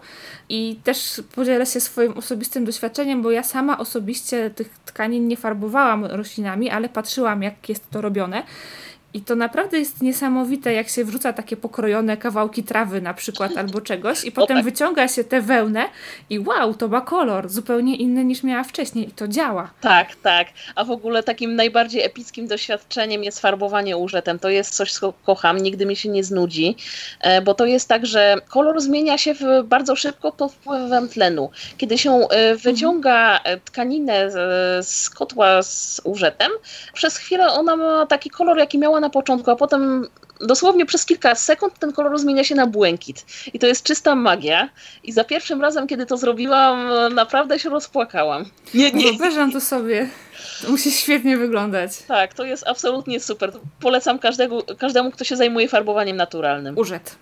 I 0.50 0.80
też 0.84 1.22
podzielę 1.36 1.66
się 1.66 1.80
swoim 1.80 2.18
osobistym 2.18 2.66
doświadczeniem, 2.66 3.22
bo 3.22 3.32
ja 3.32 3.44
sama 3.44 3.78
osobiście 3.78 4.50
tych 4.50 4.70
tkanin 4.86 5.28
nie 5.28 5.38
farbowałam 5.38 6.06
roślinami, 6.06 6.70
ale 6.74 6.90
patrzyłam, 6.90 7.44
jak 7.44 7.70
jest 7.70 7.90
to 7.90 8.02
robione. 8.02 8.44
I 9.14 9.22
to 9.22 9.36
naprawdę 9.36 9.80
jest 9.80 10.02
niesamowite, 10.02 10.74
jak 10.74 10.90
się 10.90 11.06
wrzuca 11.06 11.34
takie 11.34 11.58
pokrojone 11.58 12.18
kawałki 12.18 12.64
trawy 12.64 13.02
na 13.02 13.14
przykład 13.14 13.58
albo 13.62 13.82
czegoś 13.82 14.26
i 14.26 14.32
potem 14.32 14.58
tak. 14.58 14.66
wyciąga 14.66 15.08
się 15.08 15.24
tę 15.24 15.42
wełnę 15.42 15.86
i 16.30 16.40
wow, 16.40 16.74
to 16.74 16.88
ma 16.88 17.02
kolor 17.02 17.50
zupełnie 17.50 17.96
inny 17.96 18.26
niż 18.26 18.44
miała 18.44 18.64
wcześniej 18.64 19.10
i 19.10 19.12
to 19.12 19.28
działa. 19.28 19.70
Tak, 19.82 20.16
tak. 20.16 20.48
A 20.76 20.84
w 20.84 20.92
ogóle 20.92 21.24
takim 21.24 21.56
najbardziej 21.56 22.04
epickim 22.04 22.48
doświadczeniem 22.48 23.24
jest 23.24 23.40
farbowanie 23.40 23.98
użytem. 23.98 24.40
To 24.40 24.50
jest 24.50 24.76
coś, 24.76 24.94
co 24.94 25.14
kocham, 25.26 25.58
nigdy 25.58 25.86
mi 25.86 25.96
się 25.96 26.10
nie 26.10 26.24
znudzi, 26.24 26.76
e, 27.20 27.42
bo 27.42 27.54
to 27.54 27.66
jest 27.66 27.90
tak, 27.90 28.06
że 28.06 28.36
kolor 28.50 28.82
zmienia 28.82 29.18
się 29.18 29.36
bardzo 29.64 29.96
szybko 29.96 30.32
pod 30.32 30.52
wpływem 30.52 31.10
tlenu. 31.10 31.50
Kiedy 31.78 31.98
się 31.98 32.12
e, 32.12 32.56
wyciąga 32.56 33.40
e, 33.44 33.58
tkaninę 33.58 34.32
z 34.82 35.10
kotła 35.10 35.64
z 35.64 36.02
użytem, 36.04 36.52
przez 36.94 37.18
chwilę 37.18 37.48
ona 37.48 37.76
ma 37.76 38.06
taki 38.06 38.30
kolor, 38.30 38.58
jaki 38.58 38.78
miała 38.78 39.00
na 39.04 39.10
początku, 39.10 39.52
a 39.52 39.56
potem 39.56 40.08
dosłownie 40.42 40.86
przez 40.86 41.06
kilka 41.06 41.36
sekund 41.36 41.80
ten 41.80 41.94
kolor 41.94 42.20
zmienia 42.20 42.44
się 42.44 42.56
na 42.56 42.68
błękit. 42.68 43.26
I 43.54 43.60
to 43.60 43.68
jest 43.68 43.84
czysta 43.84 44.16
magia. 44.16 44.70
I 45.04 45.12
za 45.12 45.24
pierwszym 45.24 45.62
razem, 45.62 45.88
kiedy 45.88 46.06
to 46.06 46.18
zrobiłam, 46.18 46.90
naprawdę 47.14 47.60
się 47.60 47.70
rozpłakałam. 47.70 48.46
Nie, 48.74 48.92
nie. 48.92 49.04
Wyobrażam 49.04 49.52
to 49.52 49.62
sobie. 49.62 50.10
To 50.62 50.72
musi 50.72 50.92
świetnie 50.92 51.38
wyglądać. 51.38 51.92
Tak, 52.08 52.34
to 52.34 52.44
jest 52.44 52.68
absolutnie 52.68 53.20
super. 53.20 53.52
Polecam 53.80 54.20
każdego, 54.20 54.64
każdemu, 54.80 55.12
kto 55.12 55.24
się 55.24 55.36
zajmuje 55.36 55.68
farbowaniem 55.68 56.18
naturalnym. 56.18 56.78
Urzet. 56.78 57.16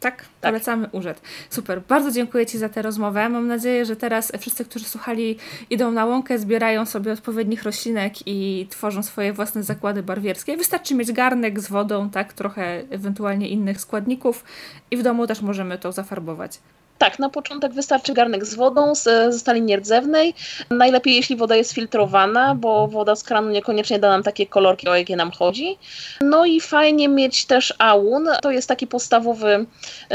Tak? 0.00 0.16
tak? 0.16 0.50
Polecamy 0.52 0.88
urzęd. 0.92 1.20
Super. 1.50 1.82
Bardzo 1.88 2.10
dziękuję 2.10 2.46
Ci 2.46 2.58
za 2.58 2.68
tę 2.68 2.82
rozmowę. 2.82 3.28
Mam 3.28 3.46
nadzieję, 3.46 3.84
że 3.84 3.96
teraz 3.96 4.32
wszyscy, 4.40 4.64
którzy 4.64 4.84
słuchali, 4.84 5.38
idą 5.70 5.90
na 5.90 6.04
łąkę, 6.04 6.38
zbierają 6.38 6.86
sobie 6.86 7.12
odpowiednich 7.12 7.62
roślinek 7.62 8.14
i 8.26 8.66
tworzą 8.70 9.02
swoje 9.02 9.32
własne 9.32 9.62
zakłady 9.62 10.02
barwierskie. 10.02 10.56
Wystarczy 10.56 10.94
mieć 10.94 11.12
garnek 11.12 11.60
z 11.60 11.68
wodą, 11.68 12.10
tak? 12.10 12.32
Trochę 12.32 12.82
ewentualnie 12.90 13.48
innych 13.48 13.80
składników 13.80 14.44
i 14.90 14.96
w 14.96 15.02
domu 15.02 15.26
też 15.26 15.42
możemy 15.42 15.78
to 15.78 15.92
zafarbować. 15.92 16.58
Tak, 16.98 17.18
na 17.18 17.28
początek 17.28 17.72
wystarczy 17.72 18.14
garnek 18.14 18.44
z 18.44 18.54
wodą 18.54 18.94
z, 18.94 19.02
ze 19.02 19.38
stali 19.38 19.62
nierdzewnej. 19.62 20.34
Najlepiej, 20.70 21.14
jeśli 21.14 21.36
woda 21.36 21.56
jest 21.56 21.72
filtrowana, 21.72 22.54
bo 22.54 22.88
woda 22.88 23.16
z 23.16 23.22
kranu 23.22 23.50
niekoniecznie 23.50 23.98
da 23.98 24.08
nam 24.08 24.22
takie 24.22 24.46
kolorki, 24.46 24.88
o 24.88 24.96
jakie 24.96 25.16
nam 25.16 25.30
chodzi. 25.30 25.78
No 26.20 26.46
i 26.46 26.60
fajnie 26.60 27.08
mieć 27.08 27.44
też 27.44 27.74
aun. 27.78 28.28
To 28.42 28.50
jest 28.50 28.68
taki 28.68 28.86
podstawowy, 28.86 29.66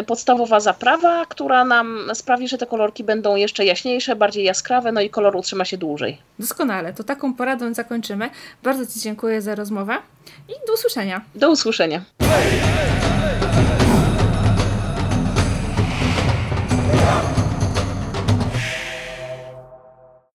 podstawowa 0.07 0.59
zaprawa, 0.59 1.25
która 1.25 1.65
nam 1.65 2.09
sprawi, 2.13 2.47
że 2.47 2.57
te 2.57 2.65
kolorki 2.65 3.03
będą 3.03 3.35
jeszcze 3.35 3.65
jaśniejsze, 3.65 4.15
bardziej 4.15 4.43
jaskrawe, 4.43 4.91
no 4.91 5.01
i 5.01 5.09
kolor 5.09 5.35
utrzyma 5.35 5.65
się 5.65 5.77
dłużej. 5.77 6.17
Doskonale, 6.39 6.93
to 6.93 7.03
taką 7.03 7.33
poradą 7.33 7.73
zakończymy. 7.73 8.29
Bardzo 8.63 8.93
Ci 8.93 8.99
dziękuję 8.99 9.41
za 9.41 9.55
rozmowę 9.55 9.97
i 10.49 10.67
do 10.67 10.73
usłyszenia. 10.73 11.21
Do 11.35 11.51
usłyszenia. 11.51 12.01